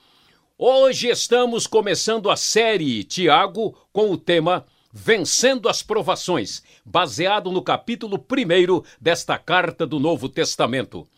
Hoje 0.56 1.08
estamos 1.08 1.66
começando 1.66 2.30
a 2.30 2.37
série 2.37 3.04
Tiago 3.04 3.76
com 3.92 4.11
o 4.11 4.16
tema 4.16 4.64
Vencendo 4.92 5.68
as 5.68 5.82
Provações, 5.82 6.62
baseado 6.84 7.50
no 7.50 7.61
capítulo 7.61 8.16
1 8.16 8.82
desta 9.00 9.37
carta 9.37 9.84
do 9.84 9.99
Novo 9.99 10.28
Testamento. 10.28 11.08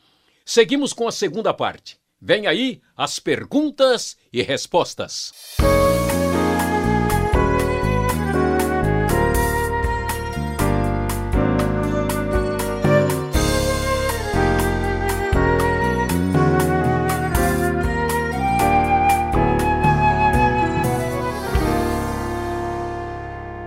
Seguimos 0.45 0.95
com 0.95 1.07
a 1.07 1.13
segunda 1.13 1.53
parte. 1.53 1.99
Vem 2.21 2.47
aí 2.47 2.81
as 2.97 3.19
perguntas 3.19 4.17
e 4.33 4.41
respostas. 4.41 5.33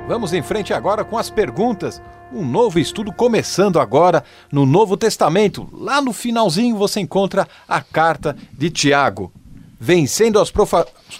Vamos 0.10 0.34
em 0.34 0.42
frente 0.42 0.74
agora 0.74 1.06
com 1.06 1.20
as 1.20 1.30
perguntas. 1.30 2.01
Um 2.34 2.44
novo 2.44 2.80
estudo 2.80 3.13
começando 3.13 3.80
agora 3.80 4.24
no 4.51 4.66
Novo 4.66 4.98
Testamento. 4.98 5.70
Lá 5.72 6.01
no 6.01 6.13
finalzinho 6.13 6.75
você 6.75 7.00
encontra 7.00 7.48
a 7.68 7.80
carta 7.80 8.36
de 8.51 8.72
Tiago. 8.72 9.32
Vencendo 9.80 10.39
as 10.39 10.51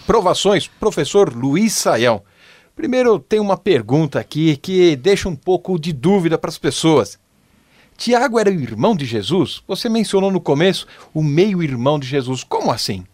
provações, 0.04 0.66
professor 0.66 1.32
Luiz 1.32 1.74
Saião. 1.74 2.20
Primeiro, 2.74 3.20
tem 3.20 3.38
uma 3.38 3.56
pergunta 3.56 4.18
aqui 4.18 4.56
que 4.56 4.96
deixa 4.96 5.28
um 5.28 5.36
pouco 5.36 5.78
de 5.78 5.92
dúvida 5.92 6.36
para 6.36 6.50
as 6.50 6.58
pessoas. 6.58 7.16
Tiago 7.96 8.40
era 8.40 8.50
o 8.50 8.52
irmão 8.52 8.96
de 8.96 9.04
Jesus? 9.04 9.62
Você 9.68 9.88
mencionou 9.88 10.32
no 10.32 10.40
começo 10.40 10.88
o 11.14 11.22
meio-irmão 11.22 11.96
de 11.96 12.08
Jesus. 12.08 12.42
Como 12.42 12.72
assim? 12.72 13.04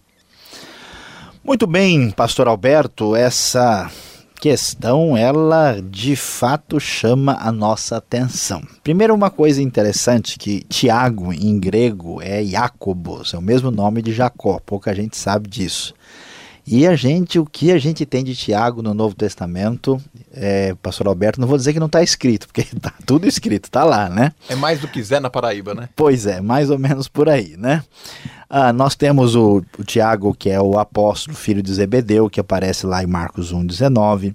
Muito 1.45 1.67
bem, 1.67 2.11
pastor 2.13 2.49
Alberto, 2.49 3.15
essa 3.15 3.91
questão, 4.37 5.17
ela 5.17 5.81
de 5.81 6.15
fato 6.15 6.79
chama 6.79 7.37
a 7.41 7.51
nossa 7.51 7.97
atenção. 7.97 8.63
Primeiro, 8.83 9.15
uma 9.15 9.31
coisa 9.31 9.63
interessante 9.63 10.39
que 10.39 10.63
Tiago 10.69 11.33
em 11.33 11.59
grego 11.59 12.21
é 12.23 12.45
Jacobos, 12.45 13.35
é 13.35 13.39
o 13.39 13.43
mesmo 13.43 13.71
nome 13.71 14.03
de 14.03 14.13
Jacó, 14.13 14.61
pouca 14.65 14.95
gente 14.95 15.17
sabe 15.17 15.49
disso. 15.49 15.95
E 16.67 16.85
a 16.85 16.97
gente, 16.97 17.39
o 17.39 17.47
que 17.47 17.71
a 17.71 17.79
gente 17.79 18.05
tem 18.05 18.25
de 18.25 18.35
Tiago 18.35 18.83
no 18.83 18.93
Novo 18.93 19.15
Testamento, 19.15 20.03
é, 20.35 20.75
Pastor 20.83 21.07
Alberto, 21.07 21.41
não 21.41 21.47
vou 21.47 21.57
dizer 21.57 21.73
que 21.73 21.79
não 21.79 21.87
está 21.87 22.03
escrito, 22.03 22.49
porque 22.49 22.63
está 22.63 22.93
tudo 23.07 23.25
escrito, 23.25 23.67
está 23.67 23.85
lá, 23.85 24.09
né? 24.09 24.33
É 24.49 24.57
mais 24.57 24.81
do 24.81 24.89
que 24.89 25.01
Zé 25.01 25.21
na 25.21 25.31
Paraíba, 25.31 25.75
né? 25.75 25.89
Pois 25.95 26.27
é, 26.27 26.41
mais 26.41 26.69
ou 26.69 26.77
menos 26.77 27.07
por 27.07 27.29
aí, 27.29 27.57
né? 27.57 27.85
Ah, 28.49 28.73
nós 28.73 28.95
temos 28.95 29.35
o, 29.35 29.63
o, 29.79 29.85
Tiago, 29.85 30.35
que 30.35 30.49
é 30.49 30.61
o 30.61 30.79
apóstolo, 30.79 31.37
filho 31.37 31.63
de 31.63 31.75
Zebedeu, 31.75 32.31
que 32.31 32.39
aparece 32.39 32.87
lá 32.87 33.03
em 33.03 33.07
Marcos 33.07 33.53
1,19. 33.53 34.35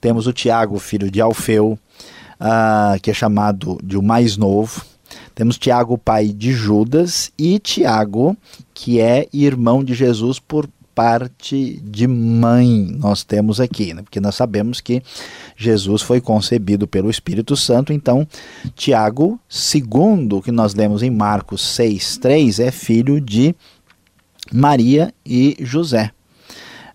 Temos 0.00 0.26
o 0.26 0.32
Tiago, 0.32 0.78
filho 0.78 1.10
de 1.10 1.20
Alfeu, 1.20 1.78
ah, 2.38 2.96
que 3.02 3.10
é 3.10 3.14
chamado 3.14 3.78
de 3.82 3.98
o 3.98 4.02
mais 4.02 4.36
novo. 4.38 4.82
Temos 5.34 5.58
Tiago, 5.58 5.98
pai 5.98 6.28
de 6.28 6.52
Judas, 6.52 7.30
e 7.38 7.58
Tiago, 7.58 8.36
que 8.72 9.00
é 9.00 9.28
irmão 9.32 9.84
de 9.84 9.92
Jesus 9.92 10.38
por 10.38 10.68
parte 11.00 11.80
de 11.82 12.06
mãe 12.06 12.94
nós 12.98 13.24
temos 13.24 13.58
aqui, 13.58 13.94
né? 13.94 14.02
porque 14.02 14.20
nós 14.20 14.34
sabemos 14.34 14.82
que 14.82 15.02
Jesus 15.56 16.02
foi 16.02 16.20
concebido 16.20 16.86
pelo 16.86 17.08
Espírito 17.08 17.56
Santo, 17.56 17.90
então 17.90 18.28
Tiago, 18.74 19.40
segundo 19.48 20.36
o 20.36 20.42
que 20.42 20.52
nós 20.52 20.74
lemos 20.74 21.02
em 21.02 21.08
Marcos 21.08 21.62
6,3, 21.62 22.62
é 22.62 22.70
filho 22.70 23.18
de 23.18 23.54
Maria 24.52 25.10
e 25.24 25.56
José. 25.60 26.10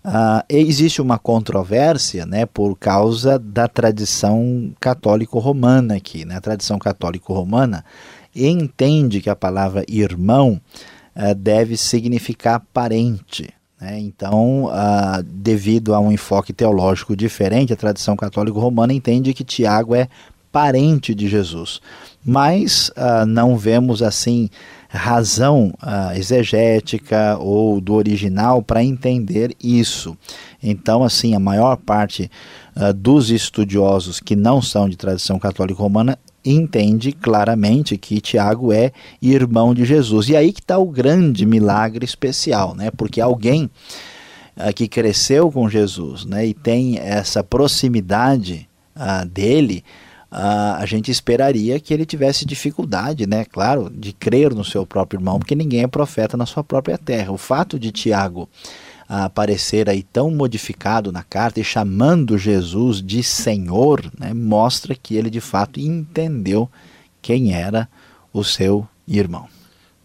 Uh, 0.04 0.38
existe 0.48 1.02
uma 1.02 1.18
controvérsia 1.18 2.24
né, 2.24 2.46
por 2.46 2.78
causa 2.78 3.40
da 3.40 3.66
tradição 3.66 4.72
católico-romana 4.78 5.96
aqui. 5.96 6.24
Né? 6.24 6.36
A 6.36 6.40
tradição 6.40 6.78
católico-romana 6.78 7.84
entende 8.32 9.20
que 9.20 9.28
a 9.28 9.34
palavra 9.34 9.84
irmão 9.88 10.60
uh, 11.16 11.34
deve 11.34 11.76
significar 11.76 12.64
parente. 12.72 13.55
Né? 13.80 13.98
Então, 14.00 14.68
ah, 14.72 15.22
devido 15.24 15.94
a 15.94 16.00
um 16.00 16.10
enfoque 16.10 16.52
teológico 16.52 17.16
diferente, 17.16 17.72
a 17.72 17.76
tradição 17.76 18.16
católico-romana 18.16 18.92
entende 18.92 19.34
que 19.34 19.44
Tiago 19.44 19.94
é 19.94 20.08
parente 20.50 21.14
de 21.14 21.28
Jesus. 21.28 21.80
Mas 22.24 22.90
ah, 22.96 23.26
não 23.26 23.56
vemos 23.56 24.02
assim 24.02 24.48
razão 24.88 25.74
ah, 25.82 26.16
exegética 26.16 27.36
ou 27.38 27.80
do 27.80 27.94
original 27.94 28.62
para 28.62 28.82
entender 28.82 29.54
isso. 29.62 30.16
Então, 30.62 31.04
assim, 31.04 31.34
a 31.34 31.40
maior 31.40 31.76
parte 31.76 32.30
dos 32.96 33.30
estudiosos 33.30 34.20
que 34.20 34.36
não 34.36 34.60
são 34.60 34.86
de 34.86 34.96
tradição 34.96 35.38
católico-romana 35.38 36.18
entende 36.50 37.12
claramente 37.12 37.96
que 37.96 38.20
Tiago 38.20 38.72
é 38.72 38.92
irmão 39.20 39.74
de 39.74 39.84
Jesus. 39.84 40.28
E 40.28 40.36
aí 40.36 40.52
que 40.52 40.60
está 40.60 40.78
o 40.78 40.86
grande 40.86 41.44
milagre 41.44 42.04
especial, 42.04 42.74
né? 42.74 42.90
Porque 42.90 43.20
alguém 43.20 43.70
uh, 44.56 44.72
que 44.74 44.88
cresceu 44.88 45.50
com 45.50 45.68
Jesus 45.68 46.24
né, 46.24 46.46
e 46.46 46.54
tem 46.54 46.98
essa 46.98 47.42
proximidade 47.42 48.68
uh, 48.94 49.26
dele, 49.26 49.84
uh, 50.30 50.76
a 50.78 50.86
gente 50.86 51.10
esperaria 51.10 51.80
que 51.80 51.92
ele 51.92 52.06
tivesse 52.06 52.46
dificuldade, 52.46 53.26
né? 53.26 53.44
Claro, 53.44 53.90
de 53.90 54.12
crer 54.12 54.54
no 54.54 54.64
seu 54.64 54.86
próprio 54.86 55.18
irmão, 55.18 55.38
porque 55.38 55.54
ninguém 55.54 55.82
é 55.82 55.86
profeta 55.86 56.36
na 56.36 56.46
sua 56.46 56.62
própria 56.62 56.96
terra. 56.96 57.32
O 57.32 57.38
fato 57.38 57.78
de 57.78 57.90
Tiago 57.90 58.48
a 59.08 59.24
aparecer 59.24 59.88
aí 59.88 60.02
tão 60.02 60.30
modificado 60.30 61.12
na 61.12 61.22
carta 61.22 61.60
e 61.60 61.64
chamando 61.64 62.36
Jesus 62.36 63.00
de 63.00 63.22
Senhor, 63.22 64.10
né, 64.18 64.34
mostra 64.34 64.94
que 64.94 65.14
ele 65.14 65.30
de 65.30 65.40
fato 65.40 65.78
entendeu 65.78 66.68
quem 67.22 67.54
era 67.54 67.88
o 68.32 68.42
seu 68.42 68.86
irmão. 69.06 69.48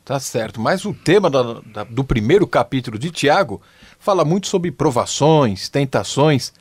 Tá 0.05 0.20
certo, 0.20 0.60
mas 0.60 0.86
o 0.86 0.93
tema 0.93 1.29
da, 1.29 1.62
da, 1.62 1.84
do 1.84 2.03
primeiro 2.03 2.46
capítulo 2.48 3.00
de 3.00 3.12
Tiago 3.12 3.62
fala 4.00 4.25
muito 4.25 4.48
sobre 4.48 4.72
provações, 4.72 5.70
tentações. 5.70 6.51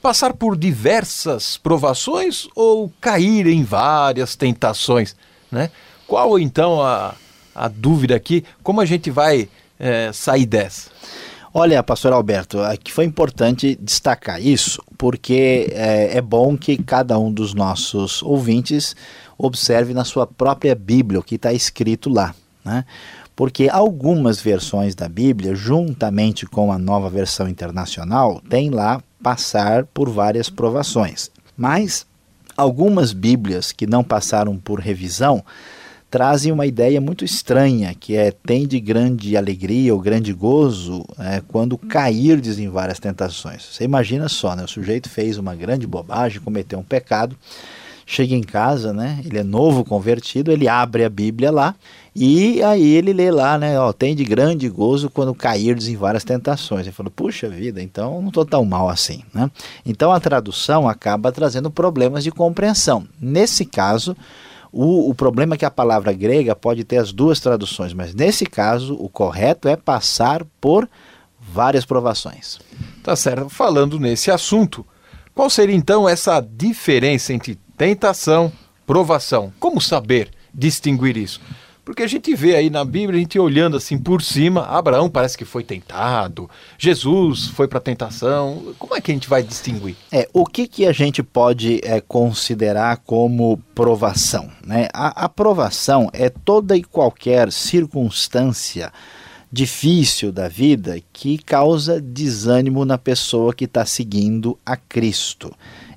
Passar 0.00 0.34
por 0.34 0.56
diversas 0.56 1.56
provações 1.56 2.48
ou 2.54 2.92
cair 3.00 3.46
em 3.46 3.62
várias 3.62 4.34
tentações, 4.34 5.16
né? 5.50 5.70
Qual 6.06 6.38
então 6.38 6.82
a, 6.82 7.14
a 7.54 7.68
dúvida 7.68 8.14
aqui? 8.14 8.44
Como 8.62 8.80
a 8.80 8.84
gente 8.84 9.10
vai 9.10 9.48
é, 9.78 10.12
sair 10.12 10.44
dessa? 10.44 10.90
Olha, 11.54 11.82
pastor 11.82 12.14
Alberto, 12.14 12.60
aqui 12.60 12.90
foi 12.90 13.04
importante 13.04 13.78
destacar 13.78 14.40
isso, 14.40 14.82
porque 14.96 15.68
é, 15.72 16.16
é, 16.16 16.20
bom 16.22 16.56
que 16.56 16.82
cada 16.82 17.18
um 17.18 17.30
dos 17.30 17.52
nossos 17.52 18.22
ouvintes 18.22 18.96
observe 19.36 19.92
na 19.92 20.02
sua 20.02 20.26
própria 20.26 20.74
Bíblia 20.74 21.20
o 21.20 21.22
que 21.22 21.34
está 21.34 21.52
escrito 21.52 22.08
lá. 22.08 22.34
Né? 22.64 22.86
Porque 23.36 23.68
algumas 23.68 24.40
versões 24.40 24.94
da 24.94 25.06
Bíblia, 25.10 25.54
juntamente 25.54 26.46
com 26.46 26.72
a 26.72 26.78
nova 26.78 27.10
versão 27.10 27.46
internacional, 27.46 28.40
tem 28.48 28.70
lá 28.70 29.02
passar 29.22 29.84
por 29.84 30.08
várias 30.08 30.48
provações. 30.48 31.30
Mas 31.54 32.06
algumas 32.56 33.12
Bíblias 33.12 33.72
que 33.72 33.86
não 33.86 34.02
passaram 34.02 34.56
por 34.56 34.80
revisão 34.80 35.44
trazem 36.12 36.52
uma 36.52 36.66
ideia 36.66 37.00
muito 37.00 37.24
estranha, 37.24 37.96
que 37.98 38.14
é 38.14 38.30
tem 38.30 38.66
de 38.66 38.78
grande 38.78 39.34
alegria 39.34 39.94
ou 39.94 39.98
grande 39.98 40.30
gozo 40.30 41.06
é, 41.18 41.40
quando 41.48 41.78
cairdes 41.78 42.58
em 42.58 42.68
várias 42.68 43.00
tentações. 43.00 43.64
Você 43.64 43.84
imagina 43.84 44.28
só, 44.28 44.54
né? 44.54 44.62
o 44.62 44.68
sujeito 44.68 45.08
fez 45.08 45.38
uma 45.38 45.54
grande 45.54 45.86
bobagem, 45.86 46.42
cometeu 46.42 46.78
um 46.78 46.82
pecado, 46.82 47.34
chega 48.04 48.34
em 48.34 48.42
casa, 48.42 48.92
né? 48.92 49.22
ele 49.24 49.38
é 49.38 49.42
novo 49.42 49.86
convertido, 49.86 50.52
ele 50.52 50.68
abre 50.68 51.02
a 51.02 51.08
Bíblia 51.08 51.50
lá 51.50 51.74
e 52.14 52.62
aí 52.62 52.92
ele 52.92 53.14
lê 53.14 53.30
lá, 53.30 53.56
né? 53.56 53.80
Ó, 53.80 53.90
tem 53.90 54.14
de 54.14 54.22
grande 54.22 54.68
gozo 54.68 55.08
quando 55.08 55.34
cairdes 55.34 55.88
em 55.88 55.96
várias 55.96 56.24
tentações. 56.24 56.82
Ele 56.82 56.92
falou, 56.92 57.10
puxa 57.10 57.48
vida, 57.48 57.80
então 57.80 58.20
não 58.20 58.28
estou 58.28 58.44
tão 58.44 58.66
mal 58.66 58.90
assim. 58.90 59.22
Né? 59.32 59.50
Então 59.86 60.12
a 60.12 60.20
tradução 60.20 60.86
acaba 60.86 61.32
trazendo 61.32 61.70
problemas 61.70 62.22
de 62.22 62.30
compreensão. 62.30 63.06
Nesse 63.18 63.64
caso, 63.64 64.14
o, 64.72 65.10
o 65.10 65.14
problema 65.14 65.54
é 65.54 65.58
que 65.58 65.64
a 65.66 65.70
palavra 65.70 66.12
grega 66.12 66.56
pode 66.56 66.82
ter 66.82 66.96
as 66.96 67.12
duas 67.12 67.38
traduções, 67.38 67.92
mas 67.92 68.14
nesse 68.14 68.46
caso 68.46 68.94
o 68.94 69.08
correto 69.08 69.68
é 69.68 69.76
passar 69.76 70.44
por 70.58 70.88
várias 71.38 71.84
provações. 71.84 72.58
Tá 73.02 73.14
certo. 73.14 73.50
Falando 73.50 74.00
nesse 74.00 74.30
assunto, 74.30 74.86
qual 75.34 75.50
seria 75.50 75.76
então 75.76 76.08
essa 76.08 76.40
diferença 76.40 77.34
entre 77.34 77.58
tentação, 77.76 78.50
provação? 78.86 79.52
Como 79.60 79.80
saber 79.80 80.30
distinguir 80.54 81.18
isso? 81.18 81.40
Porque 81.84 82.02
a 82.02 82.06
gente 82.06 82.32
vê 82.34 82.54
aí 82.54 82.70
na 82.70 82.84
Bíblia, 82.84 83.18
a 83.18 83.22
gente 83.22 83.38
olhando 83.38 83.76
assim 83.76 83.98
por 83.98 84.22
cima, 84.22 84.62
Abraão 84.66 85.10
parece 85.10 85.36
que 85.36 85.44
foi 85.44 85.64
tentado, 85.64 86.48
Jesus 86.78 87.48
foi 87.48 87.66
para 87.66 87.78
a 87.78 87.82
tentação. 87.82 88.74
Como 88.78 88.94
é 88.94 89.00
que 89.00 89.10
a 89.10 89.14
gente 89.14 89.28
vai 89.28 89.42
distinguir? 89.42 89.96
É, 90.12 90.28
o 90.32 90.46
que, 90.46 90.68
que 90.68 90.86
a 90.86 90.92
gente 90.92 91.22
pode 91.22 91.80
é, 91.82 92.00
considerar 92.00 92.98
como 92.98 93.58
provação? 93.74 94.48
Né? 94.64 94.88
A, 94.94 95.24
a 95.24 95.28
provação 95.28 96.08
é 96.12 96.28
toda 96.28 96.76
e 96.76 96.84
qualquer 96.84 97.50
circunstância 97.50 98.92
difícil 99.50 100.32
da 100.32 100.48
vida 100.48 100.98
que 101.12 101.36
causa 101.36 102.00
desânimo 102.00 102.86
na 102.86 102.96
pessoa 102.96 103.52
que 103.52 103.66
está 103.66 103.84
seguindo 103.84 104.58
a 104.64 104.78
Cristo. 104.78 105.52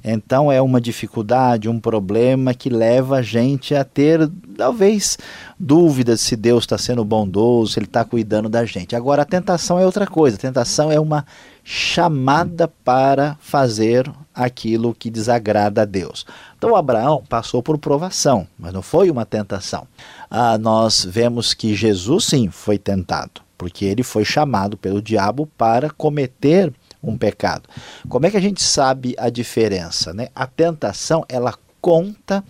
Então 0.08 0.52
é 0.52 0.62
uma 0.62 0.80
dificuldade, 0.80 1.68
um 1.68 1.80
problema 1.80 2.54
que 2.54 2.70
leva 2.70 3.18
a 3.18 3.22
gente 3.24 3.74
a 3.74 3.84
ter, 3.84 4.30
talvez, 4.56 5.18
dúvidas 5.60 6.22
se 6.22 6.36
Deus 6.36 6.64
está 6.64 6.78
sendo 6.78 7.04
bondoso, 7.04 7.74
se 7.74 7.80
Ele 7.80 7.88
está 7.88 8.06
cuidando 8.06 8.48
da 8.48 8.64
gente. 8.66 8.96
Agora, 8.96 9.24
a 9.24 9.26
tentação 9.26 9.80
é 9.80 9.86
outra 9.86 10.06
coisa. 10.06 10.38
A 10.38 10.40
tentação 10.40 10.92
é 10.92 11.00
uma 11.00 11.26
chamada 11.64 12.68
para 12.68 13.36
fazer 13.40 14.08
aquilo 14.32 14.94
que 14.94 15.10
desagrada 15.10 15.82
a 15.82 15.86
Deus. 15.86 16.24
Então, 16.56 16.76
Abraão 16.76 17.24
passou 17.28 17.64
por 17.64 17.80
provação, 17.80 18.48
mas 18.60 18.72
não 18.72 18.84
foi 18.84 19.10
uma 19.10 19.26
tentação. 19.26 19.88
Ah, 20.30 20.56
nós 20.60 21.04
vemos 21.04 21.56
que 21.56 21.74
Jesus, 21.74 22.26
sim, 22.26 22.52
foi 22.52 22.78
tentado, 22.78 23.42
porque 23.58 23.86
ele 23.86 24.04
foi 24.04 24.24
chamado 24.24 24.78
pelo 24.78 25.02
diabo 25.02 25.50
para 25.58 25.90
cometer 25.90 26.72
um 27.12 27.18
pecado. 27.18 27.70
Como 28.08 28.26
é 28.26 28.32
que 28.32 28.38
a 28.38 28.42
gente 28.42 28.62
sabe 28.62 29.16
a 29.18 29.30
diferença? 29.30 30.14
Né? 30.14 30.30
A 30.36 30.48
tentação 30.48 31.24
ela 31.30 31.54
conta 31.82 32.44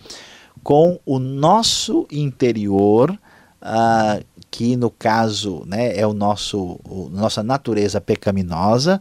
com 0.62 0.98
o 1.06 1.18
nosso 1.18 2.06
interior, 2.10 3.16
ah, 3.60 4.20
que 4.50 4.76
no 4.76 4.90
caso 4.90 5.62
né, 5.66 5.96
é 5.96 6.06
o 6.06 6.12
nosso, 6.12 6.80
o, 6.84 7.08
nossa 7.12 7.42
natureza 7.42 8.00
pecaminosa, 8.00 9.00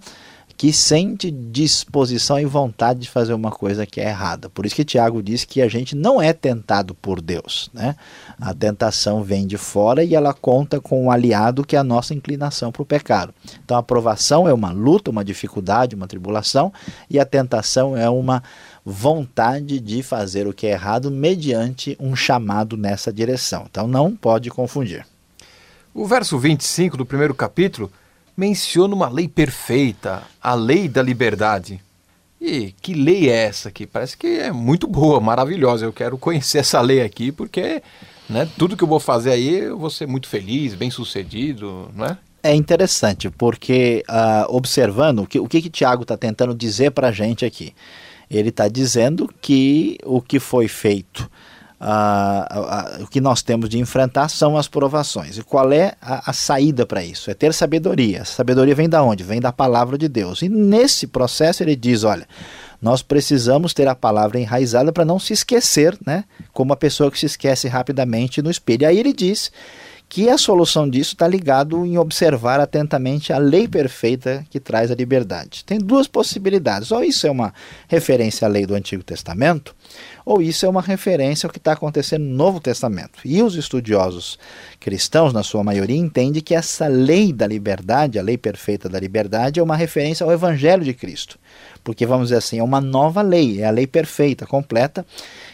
que 0.58 0.72
sente 0.72 1.30
disposição 1.30 2.40
e 2.40 2.46
vontade 2.46 3.02
de 3.02 3.10
fazer 3.10 3.34
uma 3.34 3.52
coisa 3.52 3.86
que 3.86 4.00
é 4.00 4.06
errada. 4.06 4.50
Por 4.50 4.66
isso 4.66 4.76
que 4.76 4.86
Tiago 4.86 5.22
diz 5.22 5.44
que 5.44 5.62
a 5.62 5.68
gente 5.68 5.96
não 5.96 6.22
é 6.22 6.32
tentado 6.32 6.96
por 6.96 7.22
Deus. 7.22 7.70
Né? 7.74 7.96
A 8.40 8.54
tentação 8.54 9.22
vem 9.22 9.46
de 9.46 9.58
fora 9.58 10.04
e 10.04 10.16
ela 10.16 10.34
conta 10.34 10.80
com 10.80 11.06
um 11.06 11.12
aliado 11.12 11.66
que 11.66 11.76
é 11.76 11.80
a 11.80 11.84
nossa 11.84 12.14
inclinação 12.14 12.72
para 12.72 12.82
o 12.82 12.86
pecado. 12.86 13.34
Então 13.64 13.76
a 13.76 13.82
aprovação 13.82 14.48
é 14.48 14.54
uma 14.54 14.72
luta, 14.72 15.12
uma 15.12 15.26
dificuldade, 15.26 15.96
uma 15.96 16.08
tribulação, 16.08 16.72
e 17.10 17.20
a 17.20 17.26
tentação 17.26 17.98
é 17.98 18.10
uma 18.10 18.42
vontade 18.86 19.80
de 19.80 20.02
fazer 20.02 20.48
o 20.48 20.54
que 20.54 20.68
é 20.68 20.72
errado 20.72 21.12
mediante 21.12 21.98
um 22.00 22.16
chamado 22.16 22.78
nessa 22.78 23.12
direção. 23.12 23.66
Então 23.70 23.88
não 23.88 24.16
pode 24.16 24.50
confundir. 24.50 25.06
O 25.94 26.06
verso 26.06 26.38
25 26.38 26.96
do 26.96 27.06
primeiro 27.06 27.34
capítulo 27.34 27.92
menciona 28.36 28.94
uma 28.94 29.10
lei 29.10 29.28
perfeita, 29.28 30.24
a 30.42 30.54
lei 30.54 30.88
da 30.88 31.02
liberdade. 31.02 31.82
E 32.40 32.74
que 32.82 32.94
lei 32.94 33.30
é 33.30 33.46
essa 33.46 33.70
aqui? 33.70 33.88
Parece 33.88 34.18
que 34.18 34.28
é 34.28 34.52
muito 34.52 34.88
boa, 34.88 35.20
maravilhosa. 35.20 35.86
Eu 35.86 35.94
quero 35.94 36.18
conhecer 36.18 36.60
essa 36.60 36.82
lei 36.82 37.02
aqui 37.02 37.32
porque 37.32 37.82
né? 38.30 38.48
Tudo 38.58 38.76
que 38.76 38.84
eu 38.84 38.88
vou 38.88 39.00
fazer 39.00 39.32
aí, 39.32 39.60
eu 39.60 39.78
vou 39.78 39.90
ser 39.90 40.08
muito 40.08 40.28
feliz, 40.28 40.74
bem 40.74 40.90
sucedido, 40.90 41.90
não 41.96 42.06
é? 42.06 42.18
É 42.42 42.54
interessante, 42.54 43.30
porque 43.30 44.04
uh, 44.08 44.56
observando 44.56 45.20
o 45.20 45.28
que, 45.28 45.40
o 45.40 45.48
que, 45.48 45.62
que 45.62 45.70
Tiago 45.70 46.04
está 46.04 46.16
tentando 46.16 46.54
dizer 46.54 46.92
para 46.92 47.08
a 47.08 47.12
gente 47.12 47.44
aqui. 47.44 47.74
Ele 48.30 48.50
está 48.50 48.68
dizendo 48.68 49.32
que 49.42 49.98
o 50.04 50.22
que 50.22 50.40
foi 50.40 50.68
feito 50.68 51.30
O 53.02 53.08
que 53.08 53.20
nós 53.20 53.42
temos 53.42 53.70
de 53.70 53.78
enfrentar 53.78 54.30
são 54.30 54.58
as 54.58 54.68
provações. 54.68 55.38
E 55.38 55.44
qual 55.44 55.72
é 55.72 55.94
a, 56.02 56.30
a 56.30 56.34
saída 56.34 56.86
para 56.86 57.04
isso? 57.04 57.30
É 57.30 57.34
ter 57.34 57.54
sabedoria. 57.54 58.24
Sabedoria 58.24 58.74
vem 58.74 58.88
da 58.88 59.04
onde? 59.04 59.24
Vem 59.24 59.42
da 59.42 59.52
palavra 59.52 59.98
de 59.98 60.08
Deus. 60.08 60.42
E 60.42 60.50
nesse 60.50 61.08
processo 61.08 61.64
ele 61.64 61.76
diz: 61.76 62.04
olha, 62.04 62.28
nós 62.82 63.02
precisamos 63.02 63.74
ter 63.74 63.88
a 63.88 63.96
palavra 63.96 64.40
enraizada 64.40 64.92
para 64.94 65.06
não 65.06 65.20
se 65.20 65.34
esquecer, 65.34 65.98
né? 66.06 66.24
Como 66.54 66.72
a 66.72 66.78
pessoa 66.78 67.12
que 67.12 67.20
se 67.20 67.26
esquece 67.26 67.68
rapidamente 67.68 68.42
no 68.42 68.50
espelho. 68.50 68.88
Aí 68.88 68.98
ele 68.98 69.14
diz 69.14 69.52
que 70.08 70.30
a 70.30 70.38
solução 70.38 70.90
disso 70.90 71.14
está 71.14 71.28
ligado 71.28 71.86
em 71.86 71.98
observar 71.98 72.60
atentamente 72.60 73.34
a 73.34 73.38
lei 73.38 73.68
perfeita 73.68 74.46
que 74.50 74.60
traz 74.60 74.92
a 74.92 74.96
liberdade. 74.96 75.66
Tem 75.66 75.80
duas 75.80 76.08
possibilidades. 76.08 76.92
Ou 76.92 77.04
isso 77.04 77.26
é 77.28 77.32
uma 77.32 77.54
referência 77.88 78.48
à 78.48 78.50
lei 78.50 78.66
do 78.66 78.76
Antigo 78.76 79.04
Testamento, 79.04 79.76
ou 80.26 80.42
isso 80.42 80.66
é 80.66 80.70
uma 80.70 80.82
referência 80.82 81.46
ao 81.46 81.52
que 81.52 81.60
está 81.60 81.74
acontecendo 81.74 82.24
no 82.24 82.36
Novo 82.36 82.60
Testamento. 82.60 83.20
E 83.24 83.44
os 83.44 83.56
estudiosos 83.56 84.40
cristãos, 84.80 85.32
na 85.32 85.44
sua 85.44 85.64
maioria, 85.64 85.96
entendem 85.96 86.42
que 86.42 86.56
essa 86.56 86.88
lei 86.88 87.32
da 87.32 87.46
liberdade, 87.46 88.18
a 88.18 88.24
lei 88.24 88.36
perfeita 88.36 88.90
da 88.90 89.00
liberdade, 89.00 89.60
é 89.60 89.64
uma 89.64 89.76
referência 89.76 90.24
ao 90.24 90.32
Evangelho 90.32 90.84
de 90.84 90.96
Cristo. 90.96 91.38
Porque, 91.84 92.08
vamos 92.08 92.30
dizer 92.30 92.38
assim, 92.38 92.58
é 92.58 92.64
uma 92.64 92.82
nova 92.82 93.22
lei, 93.22 93.62
é 93.62 93.66
a 93.66 93.72
lei 93.72 93.86
perfeita, 93.86 94.48
completa, 94.48 95.06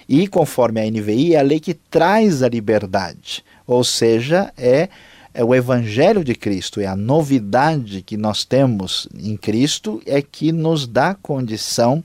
e 0.07 0.25
conforme 0.27 0.79
a 0.79 0.89
NVI, 0.89 1.35
é 1.35 1.39
a 1.39 1.43
lei 1.43 1.59
que 1.59 1.73
traz 1.73 2.41
a 2.41 2.47
liberdade. 2.47 3.43
Ou 3.67 3.83
seja, 3.83 4.53
é, 4.57 4.87
é 5.33 5.43
o 5.43 5.53
Evangelho 5.53 6.23
de 6.23 6.33
Cristo, 6.33 6.79
é 6.79 6.85
a 6.85 6.95
novidade 6.95 8.01
que 8.01 8.15
nós 8.15 8.45
temos 8.45 9.09
em 9.13 9.35
Cristo, 9.35 10.01
é 10.05 10.21
que 10.21 10.53
nos 10.53 10.87
dá 10.87 11.13
condição 11.13 12.01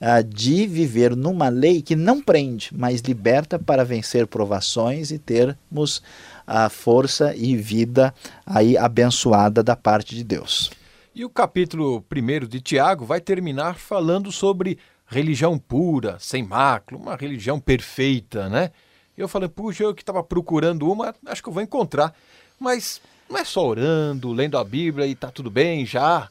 uh, 0.00 0.24
de 0.24 0.66
viver 0.66 1.14
numa 1.14 1.48
lei 1.48 1.82
que 1.82 1.94
não 1.94 2.20
prende, 2.20 2.70
mas 2.72 3.00
liberta 3.00 3.58
para 3.58 3.84
vencer 3.84 4.26
provações 4.26 5.10
e 5.10 5.18
termos 5.18 6.02
a 6.46 6.68
força 6.68 7.34
e 7.36 7.56
vida 7.56 8.14
aí 8.44 8.76
abençoada 8.76 9.62
da 9.62 9.76
parte 9.76 10.14
de 10.14 10.24
Deus. 10.24 10.70
E 11.14 11.24
o 11.24 11.30
capítulo 11.30 12.04
1 12.10 12.46
de 12.46 12.60
Tiago 12.60 13.04
vai 13.04 13.20
terminar 13.20 13.76
falando 13.76 14.32
sobre 14.32 14.78
religião 15.06 15.58
pura, 15.58 16.16
sem 16.20 16.42
mácula, 16.42 17.00
uma 17.00 17.16
religião 17.16 17.60
perfeita, 17.60 18.48
né? 18.48 18.70
Eu 19.16 19.28
falei, 19.28 19.48
puxa, 19.48 19.82
eu 19.82 19.94
que 19.94 20.02
estava 20.02 20.22
procurando 20.22 20.90
uma, 20.90 21.14
acho 21.26 21.42
que 21.42 21.48
eu 21.48 21.52
vou 21.52 21.62
encontrar. 21.62 22.14
Mas 22.58 23.00
não 23.28 23.38
é 23.38 23.44
só 23.44 23.66
orando, 23.66 24.32
lendo 24.32 24.56
a 24.56 24.64
Bíblia 24.64 25.06
e 25.06 25.14
tá 25.14 25.30
tudo 25.30 25.50
bem 25.50 25.84
já. 25.84 26.28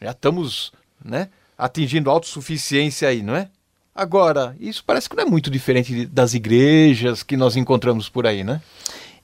Já 0.00 0.12
estamos, 0.12 0.72
né, 1.04 1.28
atingindo 1.62 2.10
autossuficiência 2.10 3.08
aí, 3.08 3.22
não 3.22 3.36
é? 3.36 3.48
Agora, 3.94 4.56
isso 4.58 4.82
parece 4.84 5.08
que 5.08 5.14
não 5.14 5.22
é 5.22 5.26
muito 5.26 5.48
diferente 5.48 6.06
das 6.06 6.34
igrejas 6.34 7.22
que 7.22 7.36
nós 7.36 7.56
encontramos 7.56 8.08
por 8.08 8.26
aí, 8.26 8.42
né? 8.42 8.60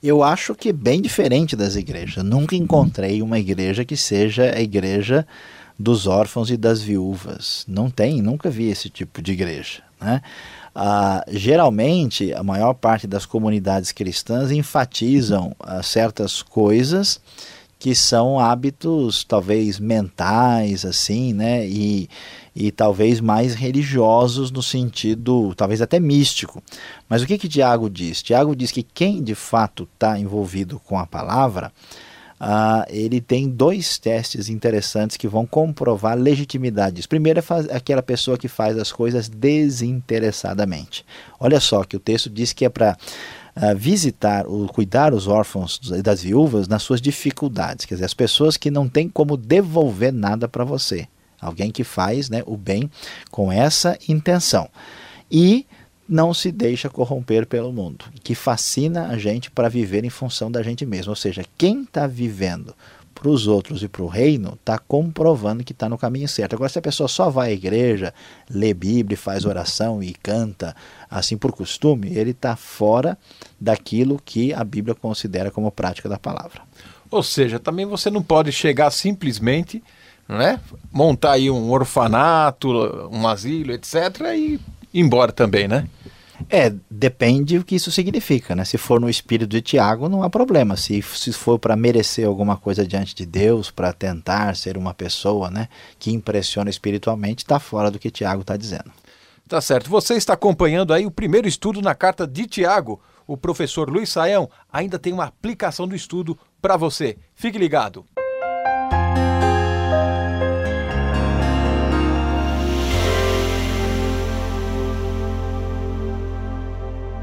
Eu 0.01 0.23
acho 0.23 0.55
que 0.55 0.69
é 0.69 0.73
bem 0.73 1.01
diferente 1.01 1.53
das 1.53 1.75
igrejas. 1.75 2.23
Nunca 2.23 2.55
encontrei 2.55 3.21
uma 3.21 3.37
igreja 3.37 3.83
que 3.83 3.97
seja 3.97 4.55
a 4.55 4.61
igreja 4.61 5.27
dos 5.77 6.07
órfãos 6.07 6.49
e 6.49 6.55
das 6.55 6.81
viúvas. 6.81 7.65
Não 7.67 7.89
tem, 7.89 8.21
nunca 8.21 8.49
vi 8.49 8.69
esse 8.69 8.89
tipo 8.89 9.21
de 9.21 9.33
igreja. 9.33 9.83
Né? 9.99 10.21
Ah, 10.73 11.25
geralmente, 11.27 12.33
a 12.33 12.41
maior 12.41 12.73
parte 12.73 13.05
das 13.05 13.25
comunidades 13.25 13.91
cristãs 13.91 14.49
enfatizam 14.49 15.53
ah, 15.59 15.83
certas 15.83 16.41
coisas 16.41 17.19
que 17.79 17.95
são 17.95 18.37
hábitos 18.37 19.23
talvez 19.23 19.79
mentais 19.79 20.83
assim, 20.83 21.33
né, 21.33 21.65
e, 21.65 22.09
e 22.53 22.71
talvez 22.71 23.21
mais 23.21 23.55
religiosos 23.55 24.51
no 24.51 24.61
sentido 24.61 25.55
talvez 25.55 25.81
até 25.81 25.99
místico. 25.99 26.61
Mas 27.07 27.23
o 27.23 27.25
que 27.25 27.37
que 27.37 27.47
Tiago 27.47 27.89
diz? 27.89 28.21
Tiago 28.21 28.53
diz 28.53 28.71
que 28.71 28.83
quem 28.83 29.23
de 29.23 29.33
fato 29.33 29.87
está 29.93 30.19
envolvido 30.19 30.77
com 30.79 30.99
a 30.99 31.07
palavra 31.07 31.71
Uh, 32.39 32.87
ele 32.87 33.19
tem 33.19 33.49
dois 33.49 33.97
testes 33.97 34.47
interessantes 34.47 35.17
que 35.17 35.27
vão 35.27 35.45
comprovar 35.45 36.13
a 36.13 36.15
legitimidade 36.15 36.95
disso. 36.95 37.09
Primeiro 37.09 37.39
é 37.41 37.75
aquela 37.75 38.01
pessoa 38.01 38.37
que 38.37 38.47
faz 38.47 38.77
as 38.77 38.93
coisas 38.93 39.27
desinteressadamente. 39.27 41.05
Olha 41.37 41.59
só 41.59 41.83
que 41.83 41.97
o 41.97 41.99
texto 41.99 42.29
diz 42.29 42.53
que 42.53 42.63
é 42.63 42.69
para 42.69 42.97
uh, 43.59 43.77
visitar, 43.77 44.47
ou 44.47 44.67
cuidar 44.67 45.13
os 45.13 45.27
órfãos 45.27 45.79
das 46.03 46.23
viúvas 46.23 46.67
nas 46.67 46.81
suas 46.81 47.01
dificuldades, 47.01 47.85
quer 47.85 47.95
dizer, 47.95 48.05
as 48.05 48.13
pessoas 48.13 48.57
que 48.57 48.71
não 48.71 48.87
têm 48.87 49.09
como 49.09 49.37
devolver 49.37 50.13
nada 50.13 50.47
para 50.47 50.63
você. 50.63 51.07
Alguém 51.39 51.71
que 51.71 51.83
faz 51.83 52.29
né, 52.29 52.43
o 52.45 52.57
bem 52.57 52.89
com 53.31 53.51
essa 53.51 53.97
intenção. 54.07 54.69
E 55.31 55.65
não 56.07 56.33
se 56.33 56.51
deixa 56.51 56.89
corromper 56.89 57.45
pelo 57.45 57.71
mundo, 57.71 58.05
que 58.23 58.33
fascina 58.33 59.07
a 59.07 59.17
gente 59.17 59.51
para 59.51 59.69
viver 59.69 60.03
em 60.03 60.09
função 60.09 60.51
da 60.51 60.63
gente 60.63 60.85
mesmo. 60.85 61.11
Ou 61.11 61.15
seja, 61.15 61.45
quem 61.57 61.83
está 61.83 62.07
vivendo 62.07 62.73
para 63.19 63.29
os 63.29 63.47
outros 63.47 63.83
e 63.83 63.89
para 63.89 64.01
o 64.01 64.07
reino 64.07 64.57
está 64.59 64.79
comprovando 64.79 65.63
que 65.63 65.73
está 65.73 65.89
no 65.89 65.97
caminho 65.97 66.27
certo. 66.27 66.55
Agora, 66.55 66.69
se 66.69 66.79
a 66.79 66.81
pessoa 66.81 67.09
só 67.09 67.29
vai 67.29 67.49
à 67.49 67.51
igreja, 67.51 68.13
lê 68.49 68.73
Bíblia, 68.73 69.17
faz 69.17 69.43
oração 69.43 70.01
e 70.01 70.13
canta 70.13 70.73
assim 71.11 71.37
por 71.37 71.51
costume, 71.51 72.15
ele 72.15 72.31
está 72.31 72.55
fora 72.55 73.17
daquilo 73.59 74.21
que 74.23 74.53
a 74.53 74.63
Bíblia 74.63 74.95
considera 74.95 75.51
como 75.51 75.69
prática 75.69 76.07
da 76.07 76.17
palavra. 76.17 76.61
Ou 77.11 77.21
seja, 77.21 77.59
também 77.59 77.85
você 77.85 78.09
não 78.09 78.23
pode 78.23 78.53
chegar 78.53 78.89
simplesmente, 78.89 79.83
né, 80.27 80.61
montar 80.89 81.33
aí 81.33 81.49
um 81.49 81.71
orfanato, 81.71 82.69
um 83.11 83.27
asilo, 83.27 83.73
etc., 83.73 83.95
e 84.33 84.53
ir 84.53 84.59
embora 84.93 85.31
também, 85.33 85.67
né? 85.67 85.87
É, 86.49 86.73
depende 86.89 87.57
o 87.57 87.63
que 87.63 87.75
isso 87.75 87.91
significa, 87.91 88.55
né? 88.55 88.63
Se 88.63 88.77
for 88.77 88.99
no 88.99 89.09
espírito 89.09 89.49
de 89.49 89.61
Tiago, 89.61 90.07
não 90.07 90.23
há 90.23 90.29
problema. 90.29 90.77
Se, 90.77 91.01
se 91.01 91.33
for 91.33 91.59
para 91.59 91.75
merecer 91.75 92.27
alguma 92.27 92.55
coisa 92.55 92.85
diante 92.85 93.15
de 93.15 93.25
Deus, 93.25 93.71
para 93.71 93.91
tentar 93.91 94.55
ser 94.55 94.77
uma 94.77 94.93
pessoa, 94.93 95.49
né, 95.49 95.67
que 95.97 96.11
impressiona 96.11 96.69
espiritualmente, 96.69 97.43
está 97.43 97.59
fora 97.59 97.91
do 97.91 97.99
que 97.99 98.11
Tiago 98.11 98.41
está 98.41 98.55
dizendo. 98.55 98.91
Tá 99.47 99.59
certo. 99.59 99.89
Você 99.89 100.13
está 100.13 100.33
acompanhando 100.33 100.93
aí 100.93 101.05
o 101.05 101.11
primeiro 101.11 101.47
estudo 101.47 101.81
na 101.81 101.95
carta 101.95 102.27
de 102.27 102.45
Tiago. 102.45 103.01
O 103.25 103.35
professor 103.35 103.89
Luiz 103.89 104.09
Saião 104.09 104.49
ainda 104.71 104.99
tem 104.99 105.11
uma 105.11 105.25
aplicação 105.25 105.87
do 105.87 105.95
estudo 105.95 106.37
para 106.61 106.77
você. 106.77 107.17
Fique 107.33 107.57
ligado. 107.57 108.05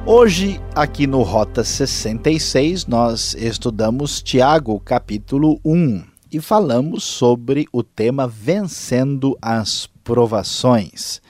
Hoje, 0.09 0.61
aqui 0.73 1.05
no 1.05 1.23
Rota 1.23 1.65
66, 1.65 2.87
nós 2.87 3.35
estudamos 3.35 4.23
Tiago, 4.23 4.79
capítulo 4.79 5.61
1, 5.65 6.05
e 6.31 6.41
falamos 6.41 7.03
sobre 7.03 7.67
o 7.73 7.83
tema 7.83 8.29
Vencendo 8.29 9.37
as 9.43 9.89
Provações. 10.05 11.21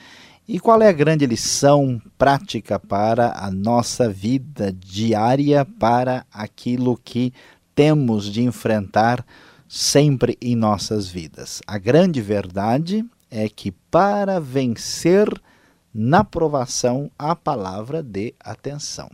E 0.47 0.59
qual 0.59 0.79
é 0.83 0.89
a 0.89 0.93
grande 0.93 1.25
lição 1.25 1.99
prática 2.19 2.77
para 2.77 3.33
a 3.35 3.49
nossa 3.49 4.07
vida 4.07 4.71
diária, 4.71 5.65
para 5.65 6.23
aquilo 6.31 7.01
que 7.03 7.33
temos 7.73 8.31
de 8.31 8.43
enfrentar 8.43 9.25
sempre 9.67 10.37
em 10.39 10.55
nossas 10.55 11.07
vidas? 11.07 11.63
A 11.65 11.79
grande 11.79 12.21
verdade 12.21 13.03
é 13.31 13.49
que 13.49 13.71
para 13.71 14.39
vencer 14.39 15.27
na 15.97 16.23
provação 16.23 17.09
a 17.17 17.35
palavra 17.35 18.03
de 18.03 18.35
atenção. 18.39 19.09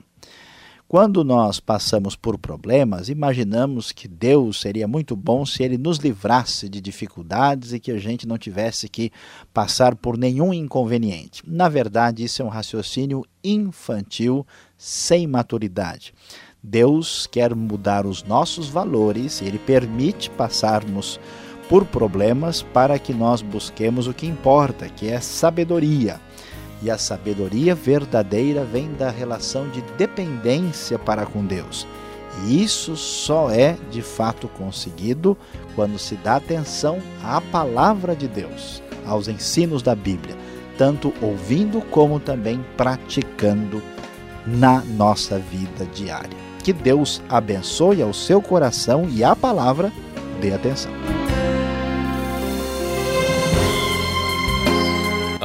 Quando 0.86 1.24
nós 1.24 1.60
passamos 1.60 2.16
por 2.16 2.38
problemas, 2.38 3.10
imaginamos 3.10 3.92
que 3.92 4.08
Deus 4.08 4.62
seria 4.62 4.88
muito 4.88 5.16
bom 5.16 5.44
se 5.44 5.64
ele 5.64 5.78
nos 5.78 5.98
livrasse 5.98 6.70
de 6.70 6.80
dificuldades 6.82 7.72
e 7.74 7.80
que 7.80 7.90
a 7.90 7.98
gente 7.98 8.28
não 8.28 8.38
tivesse 8.38 8.88
que 8.90 9.12
passar 9.52 9.96
por 9.96 10.18
nenhum 10.18 10.54
inconveniente. 10.54 11.42
Na 11.48 11.68
verdade, 11.68 12.24
isso 12.24 12.42
é 12.42 12.46
um 12.46 12.50
raciocínio 12.50 13.26
infantil, 13.44 14.46
sem 14.78 15.26
maturidade. 15.26 16.14
Deus 16.62 17.26
quer 17.26 17.56
mudar 17.56 18.06
os 18.06 18.22
nossos 18.22 18.68
valores, 18.68 19.42
ele 19.42 19.58
permite 19.58 20.30
passarmos 20.30 21.20
por 21.68 21.86
problemas 21.86 22.62
para 22.62 23.00
que 23.00 23.14
nós 23.14 23.42
busquemos 23.42 24.06
o 24.06 24.14
que 24.14 24.28
importa, 24.28 24.88
que 24.90 25.08
é 25.08 25.20
sabedoria. 25.20 26.22
E 26.84 26.92
a 26.92 26.98
sabedoria 26.98 27.74
verdadeira 27.74 28.66
vem 28.66 28.92
da 28.94 29.10
relação 29.10 29.70
de 29.70 29.82
dependência 29.98 31.00
para 31.00 31.26
com 31.26 31.46
Deus. 31.46 31.88
E 32.46 32.62
isso 32.62 32.98
só 32.98 33.50
é 33.50 33.78
de 33.90 34.02
fato 34.02 34.50
conseguido 34.50 35.38
quando 35.76 35.98
se 35.98 36.16
dá 36.16 36.36
atenção 36.36 37.00
à 37.24 37.40
palavra 37.40 38.14
de 38.14 38.28
Deus, 38.28 38.84
aos 39.06 39.30
ensinos 39.30 39.82
da 39.82 39.96
Bíblia, 39.96 40.36
tanto 40.78 41.14
ouvindo 41.22 41.80
como 41.90 42.20
também 42.20 42.60
praticando 42.76 43.82
na 44.46 44.82
nossa 44.82 45.40
vida 45.40 45.86
diária. 45.94 46.38
Que 46.64 46.74
Deus 46.74 47.22
abençoe 47.30 48.02
ao 48.02 48.14
seu 48.14 48.42
coração 48.42 49.08
e 49.10 49.24
à 49.24 49.36
palavra 49.36 49.90
dê 50.42 50.52
atenção. 50.54 50.92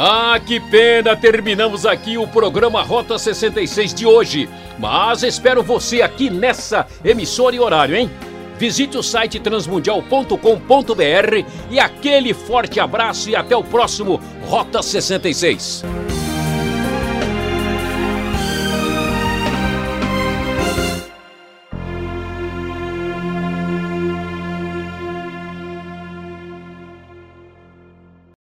Ah, 0.01 0.39
que 0.39 0.61
pena! 0.61 1.17
Terminamos 1.17 1.85
aqui 1.85 2.17
o 2.17 2.25
programa 2.25 2.81
Rota 2.83 3.19
66 3.19 3.93
de 3.93 4.07
hoje. 4.07 4.49
Mas 4.79 5.25
espero 5.25 5.61
você 5.61 6.03
aqui 6.03 6.31
nessa 6.31 6.87
emissora 7.05 7.57
e 7.57 7.59
horário, 7.59 7.97
hein? 7.97 8.09
Visite 8.61 8.97
o 8.97 9.03
site 9.03 9.41
transmundial.com.br 9.41 11.45
e 11.69 11.81
aquele 11.81 12.33
forte 12.33 12.79
abraço 12.79 13.29
e 13.29 13.35
até 13.35 13.57
o 13.57 13.65
próximo 13.65 14.21
Rota 14.47 14.85
66. 14.85 15.83